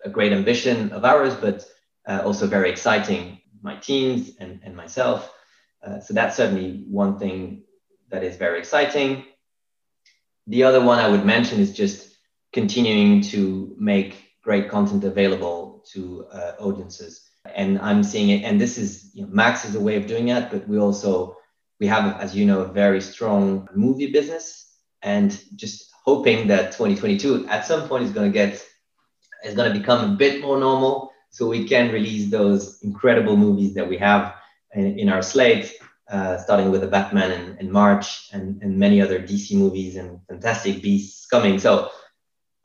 a 0.04 0.10
great 0.10 0.32
ambition 0.32 0.90
of 0.92 1.04
ours, 1.04 1.34
but 1.34 1.66
uh, 2.06 2.22
also 2.24 2.46
very 2.46 2.70
exciting. 2.70 3.40
My 3.62 3.76
teams 3.76 4.32
and, 4.40 4.60
and 4.64 4.76
myself. 4.76 5.32
Uh, 5.82 6.00
so 6.00 6.14
that's 6.14 6.36
certainly 6.36 6.84
one 6.88 7.18
thing 7.18 7.62
that 8.10 8.22
is 8.24 8.36
very 8.36 8.58
exciting. 8.58 9.24
The 10.46 10.64
other 10.64 10.84
one 10.84 10.98
I 10.98 11.08
would 11.08 11.24
mention 11.24 11.60
is 11.60 11.72
just 11.72 12.16
continuing 12.52 13.22
to 13.22 13.74
make 13.78 14.32
great 14.42 14.68
content 14.68 15.04
available 15.04 15.84
to 15.92 16.26
uh, 16.32 16.52
audiences. 16.58 17.28
And 17.54 17.78
I'm 17.78 18.02
seeing 18.02 18.30
it, 18.30 18.44
and 18.44 18.60
this 18.60 18.78
is 18.78 19.10
you 19.14 19.22
know, 19.22 19.28
Max 19.32 19.64
is 19.64 19.74
a 19.74 19.80
way 19.80 19.96
of 19.96 20.06
doing 20.06 20.26
that, 20.26 20.50
but 20.50 20.68
we 20.68 20.78
also 20.78 21.36
we 21.80 21.86
have, 21.88 22.20
as 22.20 22.34
you 22.36 22.46
know, 22.46 22.60
a 22.60 22.72
very 22.72 23.00
strong 23.00 23.68
movie 23.74 24.12
business, 24.12 24.76
and 25.02 25.36
just 25.56 25.90
hoping 26.04 26.46
that 26.48 26.72
2022 26.72 27.48
at 27.48 27.66
some 27.66 27.88
point 27.88 28.04
is 28.04 28.12
going 28.12 28.30
to 28.30 28.32
get 28.32 28.64
is 29.44 29.54
going 29.54 29.72
to 29.72 29.78
become 29.78 30.12
a 30.12 30.16
bit 30.16 30.40
more 30.40 30.58
normal, 30.58 31.11
so 31.32 31.48
we 31.48 31.66
can 31.66 31.90
release 31.90 32.30
those 32.30 32.80
incredible 32.82 33.36
movies 33.36 33.74
that 33.74 33.88
we 33.88 33.96
have 33.96 34.34
in, 34.74 34.98
in 34.98 35.08
our 35.08 35.22
slate 35.22 35.72
uh, 36.12 36.36
starting 36.36 36.70
with 36.70 36.82
the 36.82 36.86
Batman 36.86 37.30
in, 37.30 37.56
in 37.58 37.72
March 37.72 38.28
and, 38.32 38.62
and 38.62 38.78
many 38.78 39.00
other 39.00 39.18
DC 39.18 39.56
movies 39.56 39.96
and 39.96 40.20
Fantastic 40.28 40.82
Beasts 40.82 41.26
coming. 41.26 41.58
So 41.58 41.90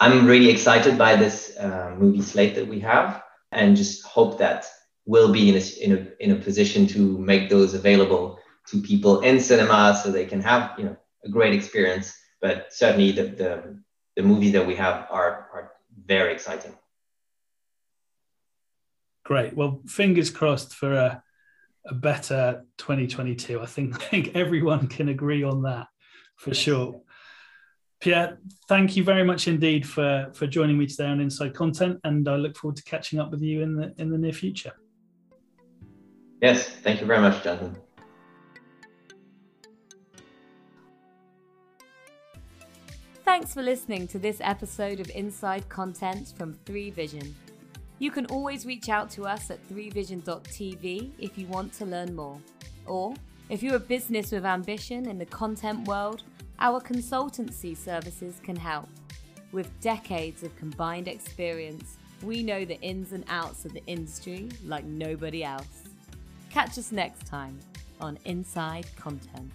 I'm 0.01 0.27
really 0.27 0.49
excited 0.49 0.97
by 0.97 1.15
this 1.15 1.55
uh, 1.57 1.95
movie 1.97 2.21
slate 2.21 2.55
that 2.55 2.67
we 2.67 2.81
have 2.81 3.23
and 3.53 3.77
just 3.77 4.03
hope 4.03 4.37
that 4.39 4.65
we'll 5.05 5.31
be 5.31 5.47
in 5.47 5.55
a, 5.55 5.83
in, 5.83 5.91
a, 5.97 6.23
in 6.23 6.31
a 6.31 6.43
position 6.43 6.87
to 6.87 7.17
make 7.17 7.49
those 7.49 7.73
available 7.73 8.39
to 8.67 8.81
people 8.81 9.21
in 9.21 9.39
cinema 9.39 9.97
so 10.03 10.11
they 10.11 10.25
can 10.25 10.41
have 10.41 10.77
you 10.77 10.83
know 10.83 10.97
a 11.23 11.29
great 11.29 11.53
experience. 11.53 12.13
But 12.41 12.73
certainly 12.73 13.13
the, 13.13 13.23
the, 13.23 13.79
the 14.17 14.23
movies 14.23 14.51
that 14.51 14.67
we 14.67 14.75
have 14.75 15.07
are, 15.09 15.47
are 15.53 15.71
very 16.05 16.33
exciting. 16.33 16.75
Great. 19.27 19.53
Well, 19.57 19.81
fingers 19.85 20.29
crossed 20.29 20.73
for 20.73 20.93
a, 20.93 21.21
a 21.85 21.93
better 21.93 22.63
2022. 22.77 23.59
I 23.59 23.65
think, 23.65 23.95
I 24.01 24.05
think 24.05 24.35
everyone 24.37 24.87
can 24.87 25.09
agree 25.09 25.43
on 25.43 25.63
that 25.63 25.87
for 26.37 26.53
sure. 26.53 27.01
Pierre, 27.99 28.37
thank 28.69 28.95
you 28.95 29.03
very 29.03 29.25
much 29.25 29.49
indeed 29.49 29.85
for, 29.85 30.31
for 30.33 30.47
joining 30.47 30.77
me 30.77 30.87
today 30.87 31.07
on 31.07 31.19
Inside 31.19 31.53
Content, 31.53 31.99
and 32.05 32.25
I 32.29 32.37
look 32.37 32.55
forward 32.55 32.77
to 32.77 32.83
catching 32.83 33.19
up 33.19 33.29
with 33.29 33.41
you 33.41 33.63
in 33.63 33.75
the 33.75 33.93
in 33.97 34.09
the 34.09 34.17
near 34.17 34.31
future. 34.31 34.71
Yes, 36.41 36.69
thank 36.69 37.01
you 37.01 37.05
very 37.05 37.19
much, 37.19 37.43
Jonathan. 37.43 37.75
Thanks 43.25 43.53
for 43.53 43.61
listening 43.61 44.07
to 44.07 44.19
this 44.19 44.37
episode 44.39 45.01
of 45.01 45.09
Inside 45.09 45.67
Content 45.67 46.33
from 46.37 46.53
3Vision. 46.65 47.33
You 47.99 48.11
can 48.11 48.27
always 48.27 48.65
reach 48.65 48.89
out 48.89 49.09
to 49.11 49.23
us 49.23 49.49
at 49.49 49.67
3vision.tv 49.69 51.11
if 51.17 51.37
you 51.37 51.47
want 51.47 51.73
to 51.73 51.85
learn 51.85 52.15
more. 52.15 52.39
Or 52.85 53.15
if 53.49 53.63
you're 53.63 53.75
a 53.75 53.79
business 53.79 54.31
with 54.31 54.45
ambition 54.45 55.07
in 55.07 55.17
the 55.17 55.25
content 55.25 55.87
world, 55.87 56.23
our 56.59 56.79
consultancy 56.79 57.75
services 57.75 58.39
can 58.43 58.55
help. 58.55 58.87
With 59.51 59.79
decades 59.81 60.43
of 60.43 60.55
combined 60.57 61.07
experience, 61.07 61.97
we 62.21 62.43
know 62.43 62.65
the 62.65 62.79
ins 62.81 63.13
and 63.13 63.23
outs 63.29 63.65
of 63.65 63.73
the 63.73 63.85
industry 63.87 64.49
like 64.65 64.85
nobody 64.85 65.43
else. 65.43 65.83
Catch 66.51 66.77
us 66.77 66.91
next 66.91 67.25
time 67.25 67.59
on 67.99 68.19
Inside 68.25 68.85
Content. 68.95 69.51